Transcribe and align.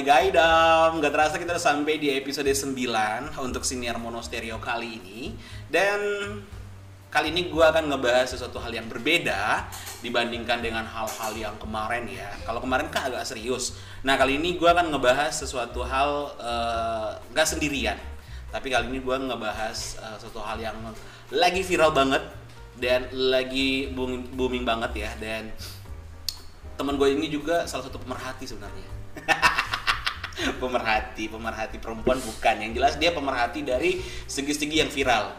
my 0.00 0.08
gaidam 0.08 0.96
Gak 1.04 1.12
terasa 1.12 1.36
kita 1.36 1.52
udah 1.52 1.60
sampai 1.60 2.00
di 2.00 2.08
episode 2.16 2.48
9 2.48 2.72
Untuk 3.44 3.68
senior 3.68 4.00
monostereo 4.00 4.56
kali 4.56 4.96
ini. 4.96 5.36
Dan 5.68 6.00
kali 7.12 7.28
ini 7.28 7.52
gue 7.52 7.60
akan 7.60 7.92
ngebahas 7.92 8.32
sesuatu 8.32 8.56
hal 8.64 8.72
yang 8.72 8.88
berbeda 8.88 9.68
Dibandingkan 10.00 10.64
dengan 10.64 10.88
hal-hal 10.88 11.36
yang 11.36 11.54
kemarin 11.60 12.08
ya. 12.08 12.32
Kalau 12.48 12.64
kemarin 12.64 12.88
kan 12.88 13.12
agak 13.12 13.28
serius. 13.28 13.76
Nah 14.00 14.16
kali 14.16 14.40
ini 14.40 14.56
gue 14.56 14.64
akan 14.64 14.88
ngebahas 14.88 15.36
sesuatu 15.36 15.84
hal 15.84 16.32
uh, 16.40 17.20
Gak 17.36 17.52
sendirian. 17.52 18.00
Tapi 18.48 18.72
kali 18.72 18.88
ini 18.88 19.04
gue 19.04 19.16
ngebahas 19.20 20.00
uh, 20.00 20.16
sesuatu 20.16 20.40
hal 20.40 20.56
yang 20.64 20.76
lagi 21.28 21.60
viral 21.60 21.92
banget 21.92 22.24
Dan 22.80 23.04
lagi 23.12 23.92
booming, 23.92 24.32
booming 24.32 24.64
banget 24.64 25.04
ya. 25.04 25.12
Dan 25.20 25.52
teman 26.80 26.96
gue 26.96 27.12
ini 27.12 27.28
juga 27.28 27.68
salah 27.68 27.84
satu 27.84 28.00
pemerhati 28.00 28.48
sebenarnya 28.48 28.89
pemerhati 30.60 31.32
pemerhati 31.32 31.80
perempuan 31.80 32.20
bukan. 32.20 32.54
Yang 32.60 32.72
jelas 32.76 32.94
dia 33.00 33.10
pemerhati 33.16 33.64
dari 33.64 34.04
segi-segi 34.28 34.76
yang 34.84 34.92
viral. 34.92 35.32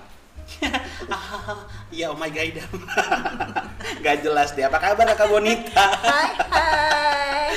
Ya 1.92 2.08
oh 2.08 2.16
my 2.16 2.32
god 2.32 2.56
Gak 4.04 4.24
jelas 4.24 4.56
deh. 4.56 4.64
Apa 4.64 4.80
kabar 4.80 5.06
kakak 5.12 5.28
Bonita? 5.28 5.88
Hai 6.08 6.30
hai 6.50 7.52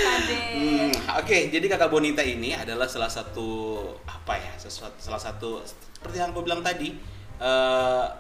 hmm, 0.59 0.91
oke. 1.23 1.23
Okay, 1.23 1.43
jadi 1.55 1.71
kakak 1.71 1.91
Bonita 1.91 2.21
ini 2.21 2.51
adalah 2.51 2.91
salah 2.91 3.09
satu 3.09 3.79
apa 4.05 4.35
ya 4.35 4.53
sesuatu 4.59 4.99
salah 4.99 5.23
satu 5.23 5.63
seperti 5.65 6.19
yang 6.19 6.35
gue 6.35 6.43
bilang 6.43 6.67
tadi 6.67 6.99
uh, 7.39 8.11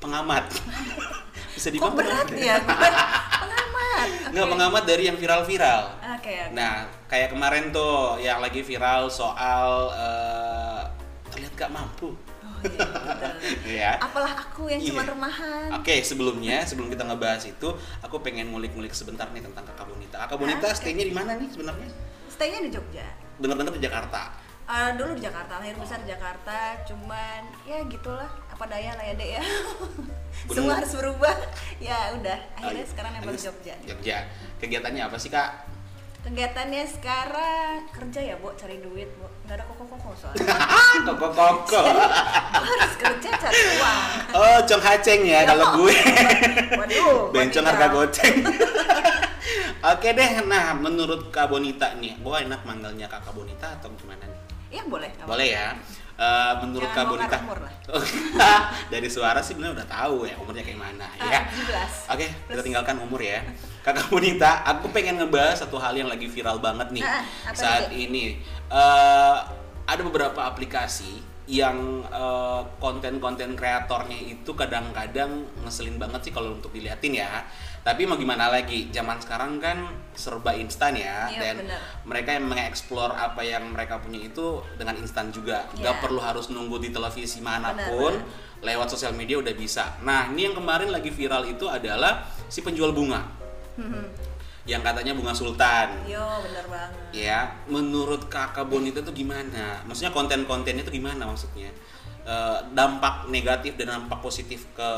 pengamat. 0.00 0.48
Bisa 1.52 1.68
dibilang 1.68 1.92
Kok 1.92 1.98
berat 2.00 2.28
ya 2.34 2.56
pengamat. 4.30 4.46
Nggak 4.46 4.52
pengamat 4.54 4.84
dari 4.86 5.02
yang 5.10 5.18
viral-viral. 5.18 5.82
Oke. 5.90 6.22
Okay, 6.22 6.36
okay. 6.46 6.54
Nah, 6.54 6.74
kayak 7.10 7.28
kemarin 7.34 7.64
tuh 7.74 8.22
yang 8.22 8.38
lagi 8.38 8.62
viral 8.62 9.10
soal 9.10 9.90
uh, 9.90 10.82
terlihat 11.34 11.52
gak 11.58 11.70
mampu. 11.74 12.14
Oh, 12.14 12.58
iya, 13.66 13.96
ya. 13.98 14.02
Apalah 14.02 14.32
aku 14.36 14.70
yang 14.70 14.80
cuma 14.80 15.02
iya. 15.02 15.10
remahan. 15.10 15.68
Oke, 15.80 15.84
okay, 15.90 15.98
sebelumnya 16.06 16.62
sebelum 16.62 16.88
kita 16.92 17.02
ngebahas 17.06 17.42
itu, 17.46 17.68
aku 18.04 18.16
pengen 18.22 18.54
ngulik-ngulik 18.54 18.94
sebentar 18.94 19.26
nih 19.34 19.42
tentang 19.42 19.66
Kakak 19.66 19.90
Bonita. 19.90 20.16
Kakak 20.26 20.38
Bonita 20.38 20.66
ah, 20.70 20.74
stay-nya 20.76 21.04
di 21.08 21.14
mana 21.14 21.34
nih 21.34 21.48
sebenarnya? 21.50 21.90
Stay-nya 22.30 22.60
di 22.62 22.70
Jogja. 22.72 23.06
Dengar-dengar 23.40 23.74
di 23.74 23.82
Jakarta. 23.82 24.22
Uh, 24.70 24.94
dulu 24.94 25.18
di 25.18 25.26
Jakarta, 25.26 25.58
lahir 25.58 25.74
besar 25.74 25.98
di 25.98 26.08
Jakarta, 26.14 26.78
cuman 26.86 27.42
ya 27.66 27.82
gitulah 27.90 28.30
apa 28.60 28.76
daya 28.76 28.92
lah 28.92 29.04
ya 29.08 29.14
dek 29.16 29.30
ya. 29.40 29.42
Semua 30.52 30.76
harus 30.76 30.92
berubah. 30.92 31.32
Ya 31.80 32.12
udah. 32.12 32.38
Akhirnya 32.60 32.84
oh, 32.84 32.90
sekarang 32.92 33.10
nempel 33.16 33.32
Jogja. 33.40 33.72
Jogja. 33.88 34.28
Kegiatannya 34.60 35.00
apa 35.00 35.16
sih 35.16 35.32
kak? 35.32 35.64
Kegiatannya 36.20 36.84
sekarang 36.84 37.88
kerja 37.88 38.20
ya 38.20 38.36
bu 38.36 38.52
cari 38.52 38.76
duit 38.84 39.08
bu 39.16 39.24
nggak 39.48 39.56
ada 39.56 39.64
koko 39.64 39.88
koko 39.88 40.12
soalnya. 40.12 40.44
Koko 41.08 41.28
koko 41.40 41.80
harus 42.52 42.92
kerja 43.00 43.30
cari 43.40 43.60
uang. 43.80 44.08
Oh 44.36 44.58
cong 44.68 44.82
haceng 44.84 45.20
ya, 45.24 45.48
kalau 45.48 45.80
gue. 45.80 45.96
Waduh 46.76 47.32
bencong 47.32 47.64
harga 47.64 47.86
goceng. 47.88 48.44
Oke 49.80 50.12
deh, 50.12 50.44
nah 50.44 50.76
menurut 50.76 51.32
Kak 51.32 51.48
Bonita 51.48 51.96
nih, 51.96 52.20
gue 52.20 52.36
enak 52.44 52.60
manggilnya 52.68 53.08
Kak 53.08 53.32
Bonita 53.32 53.80
atau 53.80 53.88
gimana 53.96 54.28
nih? 54.28 54.40
Iya 54.76 54.82
boleh. 54.84 55.08
Boleh 55.24 55.48
ya. 55.48 55.72
Uh, 56.20 56.52
menurut 56.60 56.92
Kak 56.92 57.08
Bonita 57.08 57.40
dari 58.92 59.08
suara 59.08 59.40
sih 59.40 59.56
benar 59.56 59.72
udah 59.72 59.88
tahu 59.88 60.28
ya 60.28 60.36
umurnya 60.36 60.60
kayak 60.60 60.76
mana 60.76 61.08
uh, 61.16 61.24
ya. 61.24 61.48
Oke, 62.12 62.28
okay, 62.28 62.28
kita 62.44 62.60
tinggalkan 62.60 63.00
umur 63.00 63.24
ya. 63.24 63.40
Kakak 63.80 64.12
Bonita, 64.12 64.60
aku 64.68 64.92
pengen 64.92 65.16
ngebahas 65.16 65.64
satu 65.64 65.80
hal 65.80 65.96
yang 65.96 66.12
lagi 66.12 66.28
viral 66.28 66.60
banget 66.60 66.92
nih 66.92 67.00
uh, 67.00 67.24
saat 67.56 67.88
itu? 67.88 68.12
ini. 68.12 68.24
Uh, 68.68 69.40
ada 69.88 70.04
beberapa 70.04 70.44
aplikasi 70.44 71.24
yang 71.50 72.06
uh, 72.12 72.62
konten-konten 72.78 73.58
kreatornya 73.58 74.20
itu 74.22 74.54
kadang-kadang 74.54 75.42
ngeselin 75.66 75.98
banget 75.98 76.30
sih 76.30 76.32
kalau 76.36 76.54
untuk 76.54 76.70
diliatin 76.70 77.18
ya 77.18 77.42
tapi 77.80 78.04
mau 78.04 78.20
gimana 78.20 78.52
lagi 78.52 78.92
zaman 78.92 79.16
sekarang 79.24 79.56
kan 79.56 79.88
serba 80.12 80.52
instan 80.52 81.00
ya 81.00 81.32
iya, 81.32 81.40
dan 81.40 81.56
bener. 81.64 81.80
mereka 82.04 82.36
yang 82.36 82.44
mengeksplor 82.44 83.08
apa 83.16 83.40
yang 83.40 83.72
mereka 83.72 83.96
punya 84.04 84.20
itu 84.20 84.60
dengan 84.76 85.00
instan 85.00 85.32
juga 85.32 85.64
yeah. 85.80 85.88
Gak 85.88 86.04
perlu 86.04 86.20
harus 86.20 86.52
nunggu 86.52 86.76
di 86.76 86.92
televisi 86.92 87.40
mana 87.40 87.72
pun 87.72 88.12
bener, 88.12 88.24
bener. 88.60 88.66
lewat 88.68 88.92
sosial 88.92 89.16
media 89.16 89.40
udah 89.40 89.54
bisa 89.56 89.96
nah 90.04 90.28
ini 90.28 90.52
yang 90.52 90.56
kemarin 90.60 90.92
lagi 90.92 91.08
viral 91.08 91.48
itu 91.48 91.64
adalah 91.72 92.28
si 92.52 92.60
penjual 92.60 92.92
bunga 92.92 93.40
yang 94.68 94.84
katanya 94.84 95.16
bunga 95.16 95.32
sultan. 95.32 96.04
Yo, 96.04 96.20
bener 96.44 96.62
banget. 96.68 97.00
Ya, 97.16 97.58
menurut 97.66 98.28
kakak 98.28 98.68
Bonita 98.68 99.00
itu 99.00 99.24
gimana? 99.24 99.80
Maksudnya 99.88 100.12
konten-kontennya 100.12 100.84
itu 100.84 101.00
gimana 101.00 101.26
maksudnya? 101.26 101.72
Uh, 102.22 102.60
dampak 102.76 103.26
negatif 103.32 103.74
dan 103.80 103.96
dampak 103.96 104.20
positif 104.20 104.68
ke 104.76 104.90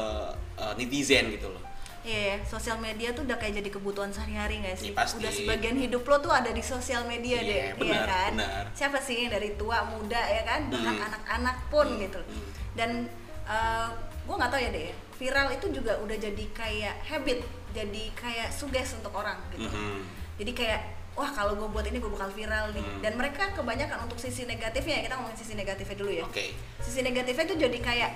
uh, 0.59 0.75
netizen 0.75 1.31
gitu 1.33 1.49
loh. 1.49 1.63
Iya, 2.03 2.35
yeah, 2.35 2.37
sosial 2.43 2.83
media 2.83 3.15
tuh 3.15 3.23
udah 3.23 3.39
kayak 3.39 3.63
jadi 3.63 3.71
kebutuhan 3.79 4.11
sehari-hari 4.11 4.59
gak 4.59 4.75
sih? 4.75 4.91
Ya, 4.91 4.99
pasti. 4.99 5.23
Udah 5.23 5.31
sebagian 5.31 5.79
hidup 5.79 6.03
lo 6.03 6.19
tuh 6.19 6.35
ada 6.35 6.51
di 6.51 6.59
sosial 6.59 7.07
media 7.07 7.39
yeah, 7.39 7.47
deh, 7.47 7.55
iya 7.55 7.73
benar, 7.79 7.95
ya 7.95 8.01
kan? 8.11 8.33
Benar. 8.35 8.65
Siapa 8.75 8.99
sih 8.99 9.31
dari 9.31 9.55
tua, 9.55 9.87
muda 9.87 10.19
ya 10.19 10.43
kan, 10.43 10.67
bahkan 10.67 10.99
hmm. 10.99 11.07
anak-anak 11.07 11.57
pun 11.71 11.87
hmm. 11.87 12.01
gitu. 12.03 12.21
Hmm. 12.27 12.47
Dan 12.75 12.91
uh, 13.47 13.55
eh, 13.55 13.89
gue 14.27 14.35
nggak 14.35 14.51
tahu 14.51 14.61
ya 14.67 14.71
deh, 14.75 14.91
viral 15.15 15.49
itu 15.55 15.67
juga 15.71 15.93
udah 16.03 16.17
jadi 16.19 16.45
kayak 16.51 16.95
habit, 17.07 17.39
jadi 17.71 18.05
kayak 18.19 18.51
suges 18.51 18.99
untuk 18.99 19.15
orang 19.15 19.39
gitu. 19.55 19.71
Hmm. 19.71 20.03
Jadi 20.43 20.53
kayak 20.59 20.81
wah 21.15 21.31
kalau 21.31 21.55
gue 21.55 21.69
buat 21.71 21.87
ini 21.87 22.03
gue 22.03 22.11
bakal 22.11 22.35
viral 22.35 22.75
nih. 22.75 22.83
Hmm. 22.83 22.99
Dan 22.99 23.15
mereka 23.15 23.55
kebanyakan 23.55 24.11
untuk 24.11 24.19
sisi 24.19 24.43
negatifnya, 24.43 25.07
kita 25.07 25.15
ngomongin 25.23 25.39
sisi 25.39 25.55
negatifnya 25.55 25.97
dulu 26.03 26.11
ya. 26.11 26.25
Okay. 26.35 26.51
Sisi 26.83 27.07
negatifnya 27.07 27.47
itu 27.47 27.57
jadi 27.63 27.79
kayak 27.79 28.11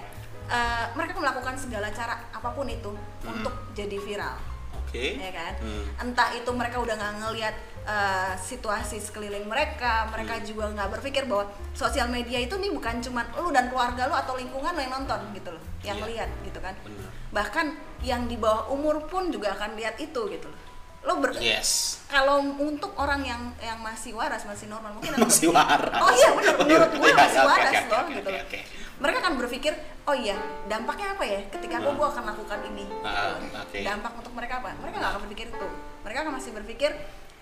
uh, 0.50 0.86
mereka 0.94 1.18
melakukan 1.18 1.54
segala 1.58 1.88
cara 1.90 2.30
apa 2.30 2.48
pun 2.54 2.66
itu 2.66 2.90
hmm. 2.90 3.30
untuk 3.30 3.54
jadi 3.74 3.96
viral. 3.98 4.36
Oke. 4.86 4.90
Okay. 4.90 5.10
Ya 5.18 5.30
kan. 5.34 5.52
Hmm. 5.62 5.84
Entah 6.08 6.30
itu 6.34 6.50
mereka 6.54 6.78
udah 6.78 6.94
nggak 6.94 7.14
ngelihat 7.26 7.54
uh, 7.86 8.32
situasi 8.38 9.02
sekeliling 9.02 9.46
mereka, 9.46 10.06
mereka 10.14 10.38
hmm. 10.38 10.44
juga 10.46 10.64
nggak 10.72 10.90
berpikir 10.98 11.26
bahwa 11.26 11.50
sosial 11.74 12.06
media 12.10 12.38
itu 12.38 12.54
nih 12.54 12.70
bukan 12.70 13.02
cuma 13.02 13.26
lu 13.38 13.50
dan 13.50 13.70
keluarga 13.70 14.06
lu 14.06 14.14
atau 14.14 14.38
lingkungan 14.38 14.74
lu 14.74 14.80
yang 14.82 14.94
nonton 15.02 15.20
gitu 15.34 15.50
loh, 15.50 15.62
yang 15.82 15.98
yeah. 16.02 16.08
lihat 16.08 16.30
gitu 16.46 16.58
kan. 16.62 16.74
Bener. 16.86 17.10
Bahkan 17.34 17.66
yang 18.06 18.30
di 18.30 18.38
bawah 18.38 18.70
umur 18.70 19.10
pun 19.10 19.28
juga 19.34 19.58
akan 19.58 19.74
lihat 19.74 19.98
itu 19.98 20.22
gitu 20.30 20.46
loh 20.46 20.66
lo 21.06 21.22
ber 21.22 21.38
yes. 21.38 22.02
kalau 22.10 22.42
untuk 22.42 22.90
orang 22.98 23.22
yang 23.22 23.42
yang 23.62 23.78
masih 23.78 24.10
waras 24.10 24.42
masih 24.42 24.66
normal 24.66 24.90
mungkin 24.98 25.14
masih 25.22 25.54
waras 25.54 26.02
oh 26.02 26.10
iya 26.10 26.28
benar 26.34 26.54
menurut 26.58 26.90
gue 26.98 27.10
masih 27.14 27.40
waras 27.46 27.70
okay, 27.70 27.86
loh 27.86 28.02
okay, 28.02 28.14
gitu 28.18 28.30
okay, 28.34 28.42
okay. 28.42 28.62
Mereka 28.96 29.18
akan 29.20 29.34
berpikir 29.36 29.72
oh 30.08 30.16
iya 30.16 30.36
dampaknya 30.64 31.12
apa 31.12 31.24
ya 31.28 31.40
ketika 31.52 31.84
aku 31.84 31.90
gue 32.00 32.08
akan 32.08 32.24
lakukan 32.32 32.58
ini? 32.72 32.84
Uh, 33.04 33.36
gitu. 33.44 33.56
okay. 33.60 33.82
dampak 33.84 34.12
untuk 34.16 34.32
mereka 34.32 34.64
apa? 34.64 34.72
Mereka 34.80 34.96
nggak 34.96 35.12
akan 35.12 35.22
berpikir 35.28 35.46
itu. 35.52 35.68
Mereka 36.06 36.18
akan 36.24 36.32
masih 36.40 36.50
berpikir 36.56 36.90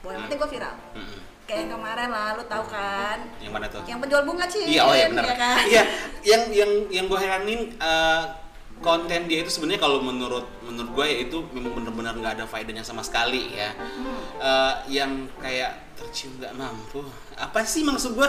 bahwa 0.03 0.11
yang 0.13 0.23
penting 0.27 0.39
gue 0.43 0.51
viral. 0.59 0.77
Hmm. 0.95 1.19
kayak 1.45 1.61
yang 1.69 1.73
kemarin 1.77 2.09
lah 2.09 2.29
lo 2.41 2.45
tau 2.49 2.65
kan? 2.65 3.19
Yang 3.37 3.53
mana 3.53 3.67
tuh? 3.69 3.85
Yang 3.85 3.99
penjual 4.01 4.23
bunga 4.25 4.47
sih 4.49 4.65
iya 4.65 4.83
oh 4.89 4.97
iya 4.97 5.07
benar. 5.13 5.29
ya 5.29 5.37
kan? 5.37 5.57
iya 5.69 5.83
yang 6.25 6.43
yang 6.49 6.71
yang 6.89 7.05
gue 7.05 7.19
heranin 7.21 7.61
uh, 7.77 8.25
konten 8.81 9.29
dia 9.29 9.45
itu 9.45 9.53
sebenarnya 9.53 9.85
kalau 9.85 10.01
menurut 10.01 10.49
menurut 10.65 10.91
gue 10.97 11.05
ya 11.05 11.17
itu 11.29 11.45
memang 11.53 11.77
benar-benar 11.77 12.17
nggak 12.17 12.33
ada 12.41 12.45
faedahnya 12.49 12.81
sama 12.81 13.05
sekali 13.05 13.53
ya. 13.53 13.77
Hmm. 13.77 14.19
uh, 14.41 14.75
yang 14.89 15.29
kayak 15.37 15.85
tercium 16.01 16.33
nggak 16.41 16.57
mampu. 16.57 17.05
Apa 17.37 17.61
sih 17.69 17.85
maksud 17.85 18.17
gue 18.17 18.29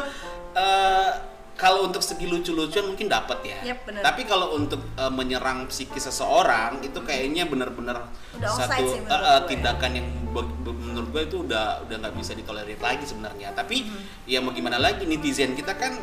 uh, 0.60 1.12
kalau 1.56 1.88
untuk 1.88 2.04
segi 2.04 2.28
lucu-lucuan 2.28 2.92
mungkin 2.92 3.08
dapat 3.08 3.40
ya 3.48 3.60
yep, 3.74 3.88
bener. 3.88 4.04
tapi 4.04 4.28
kalau 4.28 4.60
untuk 4.60 4.84
uh, 5.00 5.12
menyerang 5.12 5.72
psikis 5.72 6.12
seseorang 6.12 6.84
itu 6.84 7.00
kayaknya 7.02 7.48
benar-benar 7.48 8.12
satu 8.36 8.84
sih 8.92 9.02
uh, 9.08 9.44
tindakan 9.48 9.92
yang 9.96 10.08
menurut 10.36 11.10
gue 11.16 11.22
itu 11.32 11.38
udah 11.48 11.88
udah 11.88 11.96
nggak 11.96 12.14
bisa 12.20 12.36
ditolerir 12.36 12.80
lagi 12.84 13.08
sebenarnya 13.08 13.56
tapi 13.56 13.88
hmm. 13.88 14.28
ya 14.28 14.44
mau 14.44 14.52
gimana 14.52 14.76
lagi 14.76 15.08
netizen 15.08 15.56
kita 15.56 15.80
kan 15.80 15.96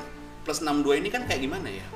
plus 0.42 0.58
62 0.60 1.00
ini 1.02 1.08
kan 1.08 1.22
kayak 1.24 1.40
gimana 1.46 1.70
ya? 1.70 1.86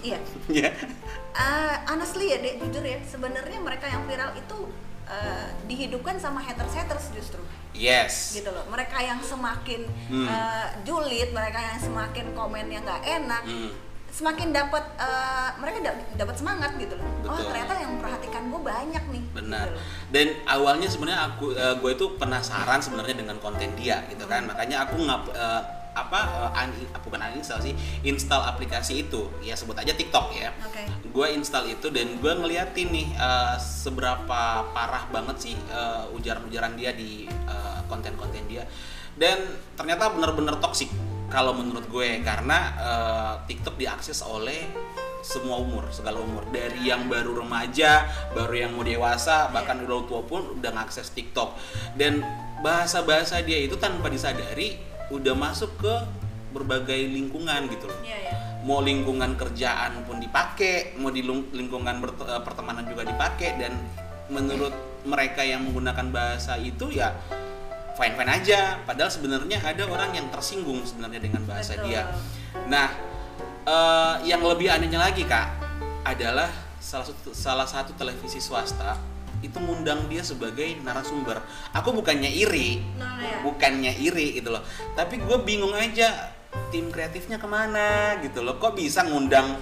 Iya. 0.00 0.18
Iya. 0.48 0.70
uh, 1.36 1.76
honestly 1.92 2.32
ya, 2.32 2.40
Dek, 2.40 2.64
jujur 2.64 2.84
ya, 2.84 2.98
sebenarnya 3.04 3.60
mereka 3.60 3.86
yang 3.86 4.08
viral 4.08 4.32
itu 4.34 4.58
uh, 5.04 5.48
dihidupkan 5.68 6.16
sama 6.16 6.40
haters-haters 6.40 7.12
justru. 7.12 7.40
Yes. 7.74 8.34
Gitu 8.34 8.50
loh. 8.50 8.64
Mereka 8.68 8.98
yang 9.02 9.20
semakin 9.22 9.86
hmm. 10.10 10.26
uh, 10.26 10.66
julid, 10.82 11.30
mereka 11.30 11.58
yang 11.58 11.78
semakin 11.78 12.26
komen 12.34 12.66
yang 12.68 12.82
nggak 12.82 13.02
enak, 13.02 13.42
hmm. 13.46 13.70
semakin 14.10 14.50
dapat 14.50 14.84
uh, 14.98 15.54
mereka 15.62 15.94
dapat 16.18 16.34
semangat 16.34 16.74
gitu 16.76 16.94
loh. 16.98 17.06
Oh, 17.06 17.14
Betul. 17.30 17.34
Oh 17.34 17.44
ternyata 17.50 17.72
yang 17.78 17.90
memperhatikan 17.98 18.42
gue 18.50 18.60
banyak 18.60 19.04
nih. 19.14 19.22
Benar. 19.32 19.66
Gitu 19.70 19.80
Dan 20.10 20.26
awalnya 20.46 20.88
sebenarnya 20.90 21.20
aku 21.30 21.54
uh, 21.54 21.74
gue 21.78 21.90
itu 21.94 22.06
penasaran 22.18 22.80
sebenarnya 22.82 23.16
dengan 23.22 23.36
konten 23.38 23.70
dia 23.78 24.02
gitu 24.10 24.26
kan. 24.26 24.44
Hmm. 24.44 24.50
Makanya 24.54 24.90
aku 24.90 24.96
nggak 24.98 25.20
uh, 25.34 25.62
apa 25.90 26.20
uh, 26.46 26.50
un, 26.54 26.70
bukan 27.02 27.18
uninstall 27.18 27.58
sih 27.58 27.74
install 28.06 28.46
aplikasi 28.46 29.06
itu 29.06 29.26
ya 29.42 29.58
sebut 29.58 29.74
aja 29.74 29.90
TikTok 29.90 30.30
ya 30.38 30.54
okay. 30.62 30.86
Gue 31.10 31.26
install 31.34 31.74
itu 31.74 31.90
dan 31.90 32.18
gue 32.22 32.32
ngeliatin 32.32 32.88
nih 32.90 33.08
uh, 33.18 33.58
seberapa 33.58 34.70
parah 34.70 35.10
banget 35.10 35.50
sih 35.50 35.54
uh, 35.74 36.06
ujaran-ujaran 36.14 36.78
dia 36.78 36.94
di 36.94 37.26
uh, 37.50 37.82
konten-konten 37.90 38.46
dia 38.46 38.62
dan 39.18 39.42
ternyata 39.74 40.14
benar-benar 40.14 40.62
toksik 40.62 40.88
kalau 41.30 41.54
menurut 41.54 41.86
gue 41.86 42.22
karena 42.22 42.58
uh, 42.78 43.34
TikTok 43.46 43.78
diakses 43.78 44.22
oleh 44.26 44.66
semua 45.20 45.60
umur, 45.60 45.84
segala 45.92 46.18
umur 46.18 46.48
dari 46.48 46.88
yang 46.88 47.06
baru 47.06 47.44
remaja, 47.44 48.08
baru 48.32 48.66
yang 48.66 48.72
mau 48.72 48.82
dewasa, 48.82 49.52
bahkan 49.52 49.78
yeah. 49.78 49.86
udah 49.86 50.00
tua 50.08 50.20
pun 50.24 50.58
udah 50.58 50.72
ngakses 50.80 51.12
TikTok. 51.12 51.54
Dan 51.92 52.24
bahasa-bahasa 52.64 53.44
dia 53.44 53.60
itu 53.60 53.76
tanpa 53.76 54.08
disadari 54.08 54.80
udah 55.12 55.36
masuk 55.36 55.76
ke 55.76 55.94
berbagai 56.56 56.98
lingkungan 56.98 57.68
gitu 57.68 57.86
loh. 57.86 58.00
Yeah, 58.00 58.20
yeah. 58.32 58.49
Mau 58.60 58.84
lingkungan 58.84 59.40
kerjaan 59.40 60.04
pun 60.04 60.20
dipakai, 60.20 61.00
mau 61.00 61.08
di 61.08 61.24
lingkungan 61.24 61.96
eh, 62.04 62.42
pertemanan 62.44 62.84
juga 62.84 63.08
dipakai 63.08 63.56
dan 63.56 63.72
menurut 64.30 64.72
mereka 65.04 65.42
yang 65.42 65.64
menggunakan 65.64 66.12
bahasa 66.12 66.60
itu 66.60 66.92
ya 66.92 67.16
fine 67.98 68.14
fine 68.16 68.30
aja 68.30 68.78
padahal 68.86 69.10
sebenarnya 69.10 69.58
ada 69.60 69.84
orang 69.90 70.14
yang 70.14 70.26
tersinggung 70.30 70.80
sebenarnya 70.86 71.20
dengan 71.20 71.42
bahasa 71.44 71.76
Betul. 71.76 71.84
dia 71.90 72.02
nah 72.70 72.88
uh, 73.66 74.16
yang 74.22 74.40
lebih 74.40 74.70
anehnya 74.70 75.02
lagi 75.02 75.26
kak 75.26 75.50
adalah 76.06 76.48
salah 76.80 77.06
satu 77.06 77.30
salah 77.36 77.68
satu 77.68 77.92
televisi 77.98 78.40
swasta 78.40 78.96
itu 79.40 79.56
ngundang 79.56 80.08
dia 80.08 80.20
sebagai 80.20 80.80
narasumber 80.84 81.40
aku 81.72 81.96
bukannya 81.96 82.28
iri 82.28 82.80
nah, 82.96 83.20
ya. 83.20 83.40
bukannya 83.44 83.92
iri 84.00 84.40
gitu 84.40 84.52
loh 84.52 84.64
tapi 84.96 85.20
gue 85.20 85.38
bingung 85.44 85.72
aja 85.72 86.32
tim 86.70 86.90
kreatifnya 86.90 87.38
ke 87.38 87.48
mana 87.50 88.18
gitu 88.22 88.42
loh 88.42 88.58
kok 88.58 88.74
bisa 88.78 89.06
ngundang 89.06 89.58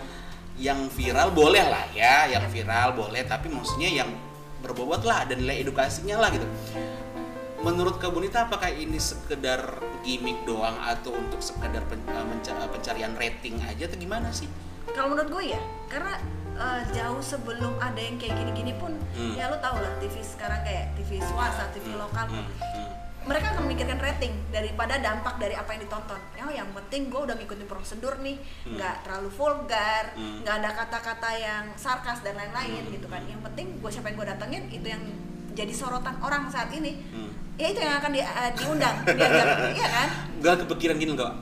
yang 0.59 0.91
viral 0.91 1.31
boleh 1.31 1.63
lah 1.63 1.87
ya 1.95 2.27
yang 2.29 2.45
viral 2.51 2.97
boleh 2.97 3.23
tapi 3.25 3.47
maksudnya 3.49 3.89
yang 3.89 4.11
berbobot 4.59 5.07
lah 5.07 5.23
dan 5.25 5.39
nilai 5.41 5.63
edukasinya 5.63 6.19
lah 6.19 6.29
gitu 6.35 6.49
menurut 7.63 7.99
Kak 7.99 8.15
Bunita 8.15 8.47
apakah 8.47 8.71
ini 8.71 8.99
sekedar 9.03 9.83
gimmick 10.07 10.39
doang 10.47 10.79
atau 10.79 11.11
untuk 11.15 11.43
sekedar 11.43 11.83
pen, 11.91 11.99
uh, 12.07 12.69
pencarian 12.71 13.15
rating 13.19 13.59
aja 13.67 13.91
atau 13.91 13.99
gimana 13.99 14.31
sih? 14.31 14.47
Kalau 14.95 15.13
menurut 15.13 15.29
gue 15.31 15.45
ya, 15.53 15.61
karena 15.91 16.17
uh, 16.55 16.81
jauh 16.95 17.23
sebelum 17.23 17.75
ada 17.83 17.99
yang 17.99 18.17
kayak 18.17 18.39
gini-gini 18.39 18.73
pun, 18.79 18.95
hmm. 19.19 19.35
ya 19.35 19.51
lo 19.51 19.59
tau 19.59 19.77
lah 19.79 19.91
TV 19.99 20.23
sekarang 20.23 20.63
kayak 20.63 20.95
TV 20.97 21.19
swasta, 21.19 21.69
TV 21.75 21.93
hmm. 21.93 21.99
lokal 21.99 22.25
pun, 22.31 22.45
hmm. 22.47 22.57
Hmm. 22.63 22.88
Mereka 23.29 23.47
akan 23.53 23.63
memikirkan 23.69 23.99
rating 24.01 24.33
daripada 24.49 24.97
dampak 24.97 25.37
dari 25.37 25.53
apa 25.53 25.71
yang 25.77 25.85
ditonton. 25.85 26.21
Ya, 26.33 26.65
yang 26.65 26.69
penting 26.73 27.13
gue 27.13 27.21
udah 27.29 27.37
ngikutin 27.37 27.69
prosedur 27.69 28.17
nih, 28.25 28.41
hmm. 28.41 28.81
nggak 28.81 28.95
hmm. 28.99 29.03
terlalu 29.05 29.29
vulgar, 29.37 30.17
hmm. 30.17 30.49
nggak 30.49 30.55
hmm. 30.57 30.63
ada 30.65 30.71
kata-kata 30.73 31.31
yang 31.37 31.65
sarkas 31.77 32.25
dan 32.25 32.41
lain-lain 32.41 32.89
hmm. 32.89 32.95
gitu 32.97 33.07
kan. 33.13 33.21
Yang 33.29 33.45
penting 33.53 33.67
gue 33.85 33.91
siapa 33.93 34.09
yang 34.09 34.17
gue 34.17 34.29
datengin 34.33 34.65
itu 34.73 34.89
yang 34.89 35.05
jadi 35.53 35.73
sorotan 35.77 36.17
orang 36.25 36.49
saat 36.49 36.73
ini. 36.73 37.05
Hmm 37.13 37.49
ya 37.59 37.67
itu 37.75 37.81
yang 37.83 37.99
akan 37.99 38.11
di, 38.15 38.21
uh, 38.23 38.51
diundang 38.55 38.97
iya 39.75 39.87
kan 39.91 40.09
gak 40.39 40.55
kepikiran 40.65 40.97
gini 41.03 41.13
kok 41.19 41.35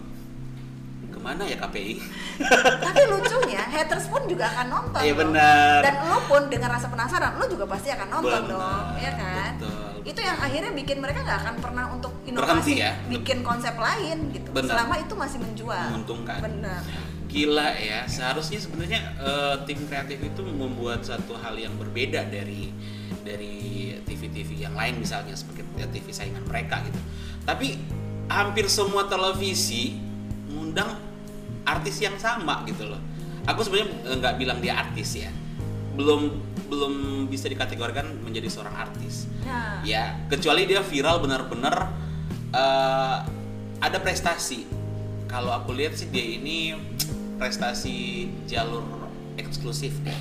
ke 1.12 1.19
mana 1.21 1.44
ya 1.44 1.61
KPI 1.61 2.00
tapi 2.89 3.00
lucunya 3.12 3.61
haters 3.61 4.09
pun 4.09 4.25
juga 4.25 4.49
akan 4.56 4.67
nonton 4.73 5.03
iya 5.05 5.12
benar 5.12 5.85
dan 5.85 5.94
lo 6.09 6.19
pun 6.25 6.49
dengan 6.49 6.73
rasa 6.73 6.89
penasaran 6.89 7.37
lo 7.37 7.44
juga 7.44 7.69
pasti 7.69 7.93
akan 7.93 8.09
nonton 8.09 8.43
benar, 8.49 8.53
dong 8.56 8.87
ya 8.97 9.12
kan 9.12 9.53
betul. 9.61 9.95
Itu 10.06 10.20
yang 10.23 10.38
akhirnya 10.38 10.70
bikin 10.70 11.03
mereka 11.03 11.26
nggak 11.26 11.38
akan 11.43 11.55
pernah 11.58 11.85
untuk 11.91 12.14
inovasi 12.23 12.79
ya? 12.79 12.94
bikin 13.11 13.43
konsep 13.43 13.75
lain 13.75 14.31
gitu 14.31 14.55
benar. 14.55 14.79
selama 14.79 14.94
itu 15.03 15.14
masih 15.19 15.38
menjual 15.43 15.87
menguntungkan 15.91 16.38
benar 16.47 16.82
gila 17.26 17.75
ya 17.75 18.06
seharusnya 18.06 18.62
sebenarnya 18.62 19.00
uh, 19.19 19.58
tim 19.67 19.82
kreatif 19.91 20.23
itu 20.23 20.41
membuat 20.47 21.03
satu 21.03 21.35
hal 21.35 21.58
yang 21.58 21.75
berbeda 21.75 22.23
dari 22.31 22.70
dari 23.26 23.67
TV-TV 24.06 24.62
yang 24.62 24.75
lain 24.79 25.03
misalnya 25.03 25.35
seperti 25.35 25.67
TV 25.67 26.06
saingan 26.14 26.47
mereka 26.47 26.81
gitu. 26.87 27.00
Tapi 27.43 27.75
hampir 28.31 28.70
semua 28.70 29.11
televisi 29.11 29.99
mengundang 30.47 30.94
artis 31.67 31.99
yang 31.99 32.14
sama 32.17 32.62
gitu 32.70 32.87
loh. 32.87 33.03
Aku 33.50 33.67
sebenarnya 33.67 34.14
nggak 34.23 34.35
bilang 34.38 34.58
dia 34.62 34.79
artis 34.79 35.19
ya. 35.19 35.31
Belum 35.96 36.37
belum 36.66 37.26
bisa 37.31 37.48
dikategorikan 37.48 38.20
menjadi 38.22 38.52
seorang 38.52 38.75
artis. 38.76 39.26
Ya, 39.43 39.81
ya 39.87 40.04
kecuali 40.28 40.66
dia 40.69 40.82
viral 40.82 41.22
benar-benar 41.25 41.90
uh, 42.52 43.19
ada 43.81 43.98
prestasi. 44.02 44.69
Kalau 45.26 45.50
aku 45.50 45.75
lihat 45.75 45.98
sih 45.98 46.06
dia 46.12 46.22
ini 46.22 46.76
prestasi 47.40 48.28
jalur 48.46 48.84
eksklusif 49.40 49.96
ya. 50.04 50.16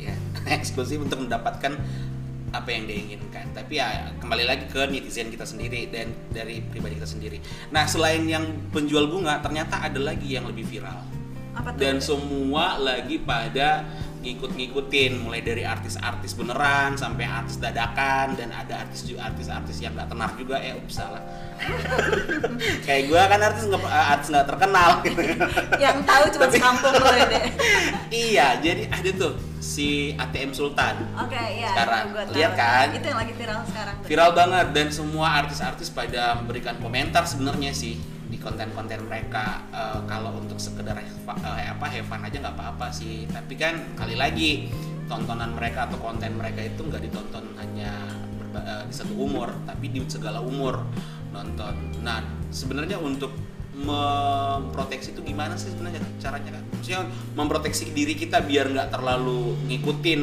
Ya, 0.00 0.14
eksklusif 0.58 1.02
untuk 1.02 1.26
mendapatkan 1.26 1.76
apa 2.50 2.68
yang 2.74 2.84
dia 2.90 2.98
inginkan 2.98 3.46
tapi 3.54 3.78
ya 3.78 4.10
kembali 4.18 4.42
lagi 4.42 4.66
ke 4.66 4.82
netizen 4.90 5.30
kita 5.30 5.46
sendiri 5.46 5.86
dan 5.86 6.10
dari 6.34 6.58
pribadi 6.58 6.98
kita 6.98 7.06
sendiri 7.06 7.38
nah 7.70 7.86
selain 7.86 8.26
yang 8.26 8.42
penjual 8.74 9.06
bunga 9.06 9.38
ternyata 9.38 9.78
ada 9.78 10.02
lagi 10.02 10.34
yang 10.34 10.50
lebih 10.50 10.66
viral 10.66 10.98
apa 11.54 11.74
tuh? 11.74 11.78
dan 11.78 12.02
semua 12.02 12.78
lagi 12.78 13.22
pada 13.22 13.86
ngikut-ngikutin 14.20 15.24
mulai 15.24 15.40
dari 15.40 15.64
artis-artis 15.64 16.36
beneran 16.36 16.92
sampai 16.92 17.24
artis 17.24 17.56
dadakan 17.56 18.36
dan 18.36 18.52
ada 18.52 18.84
artis 18.84 19.08
juga 19.08 19.32
artis-artis 19.32 19.80
yang 19.80 19.96
nggak 19.96 20.12
tenar 20.12 20.30
juga 20.36 20.60
eh 20.60 20.76
ups 20.76 21.00
salah 21.00 21.24
kayak 22.86 23.08
gue 23.08 23.20
kan 23.20 23.40
artis 23.40 23.64
nggak 23.64 23.80
artis 23.88 24.28
nggak 24.28 24.46
terkenal 24.46 24.90
gitu 25.00 25.20
yang 25.80 25.98
tahu 26.04 26.24
cuma 26.36 26.46
sekampung 26.52 26.96
loh 27.00 27.14
ya 27.16 27.26
deh 27.34 27.46
iya 28.12 28.46
jadi 28.60 28.92
ada 28.92 29.10
tuh 29.16 29.34
si 29.60 30.16
ATM 30.16 30.56
Sultan. 30.56 31.04
Oke, 31.20 31.36
okay, 31.36 31.60
iya. 31.60 31.76
Sekarang 31.76 32.04
lihat 32.32 32.52
kan? 32.56 32.96
Itu 32.96 33.12
yang 33.12 33.20
lagi 33.20 33.34
viral 33.36 33.60
sekarang. 33.68 33.94
Viral 34.08 34.30
banget 34.32 34.66
dan 34.72 34.88
semua 34.88 35.28
artis-artis 35.44 35.92
pada 35.92 36.32
memberikan 36.40 36.80
komentar 36.80 37.28
sebenarnya 37.28 37.76
sih 37.76 38.00
konten-konten 38.40 39.04
mereka 39.04 39.62
uh, 39.70 40.00
kalau 40.08 40.40
untuk 40.40 40.56
sekedar 40.56 40.96
uh, 40.96 41.60
apa 41.60 41.86
Heaven 41.86 42.20
aja 42.24 42.36
nggak 42.40 42.56
apa-apa 42.56 42.88
sih 42.90 43.28
tapi 43.28 43.54
kan 43.54 43.94
kali 43.94 44.16
lagi 44.16 44.72
tontonan 45.06 45.52
mereka 45.52 45.86
atau 45.86 46.00
konten 46.00 46.40
mereka 46.40 46.64
itu 46.64 46.80
nggak 46.80 47.04
ditonton 47.04 47.44
hanya 47.60 47.92
uh, 48.56 48.82
di 48.88 48.94
satu 48.96 49.12
umur 49.14 49.52
tapi 49.68 49.92
di 49.92 50.00
segala 50.08 50.40
umur 50.40 50.80
nonton 51.30 51.76
nah 52.00 52.24
sebenarnya 52.50 52.96
untuk 52.98 53.30
memproteksi 53.80 55.16
itu 55.16 55.24
gimana 55.24 55.56
sih 55.56 55.72
sebenarnya 55.72 56.04
caranya 56.20 56.60
kan? 56.60 56.64
Maksudnya 56.68 57.00
memproteksi 57.32 57.88
diri 57.96 58.12
kita 58.12 58.44
biar 58.44 58.68
nggak 58.68 58.92
terlalu 58.92 59.56
ngikutin 59.72 60.20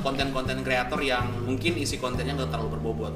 konten-konten 0.00 0.64
kreator 0.64 0.96
yang 1.04 1.44
mungkin 1.44 1.76
isi 1.76 2.00
kontennya 2.00 2.34
nggak 2.34 2.50
terlalu 2.50 2.80
berbobot. 2.80 3.14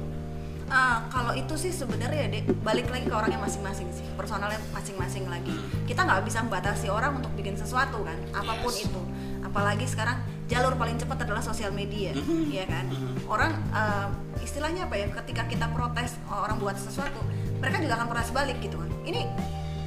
Uh, 0.69 1.01
kalau 1.09 1.33
itu 1.33 1.57
sih 1.57 1.73
sebenarnya 1.73 2.29
dek 2.29 2.45
balik 2.61 2.93
lagi 2.93 3.09
ke 3.09 3.15
orangnya 3.17 3.41
masing-masing 3.41 3.89
sih 3.89 4.05
personalnya 4.13 4.61
masing-masing 4.69 5.25
lagi 5.25 5.49
kita 5.89 6.05
nggak 6.05 6.21
bisa 6.21 6.45
membatasi 6.45 6.93
orang 6.93 7.17
untuk 7.17 7.33
bikin 7.33 7.57
sesuatu 7.57 8.05
kan 8.05 8.13
apa 8.37 8.53
pun 8.61 8.69
yes. 8.69 8.85
itu 8.85 9.01
apalagi 9.41 9.89
sekarang 9.89 10.21
jalur 10.45 10.77
paling 10.77 11.01
cepat 11.01 11.25
adalah 11.25 11.41
sosial 11.41 11.73
media 11.73 12.13
mm-hmm. 12.13 12.53
ya 12.53 12.69
kan 12.69 12.85
mm-hmm. 12.85 13.25
orang 13.25 13.57
uh, 13.73 14.13
istilahnya 14.45 14.85
apa 14.85 14.93
ya 15.01 15.09
ketika 15.09 15.49
kita 15.49 15.65
protes 15.73 16.21
orang 16.29 16.61
buat 16.61 16.77
sesuatu 16.77 17.17
mereka 17.57 17.81
juga 17.81 17.97
akan 17.97 18.07
protes 18.13 18.29
balik 18.29 18.61
gitu 18.61 18.77
kan 18.77 18.93
ini 19.09 19.25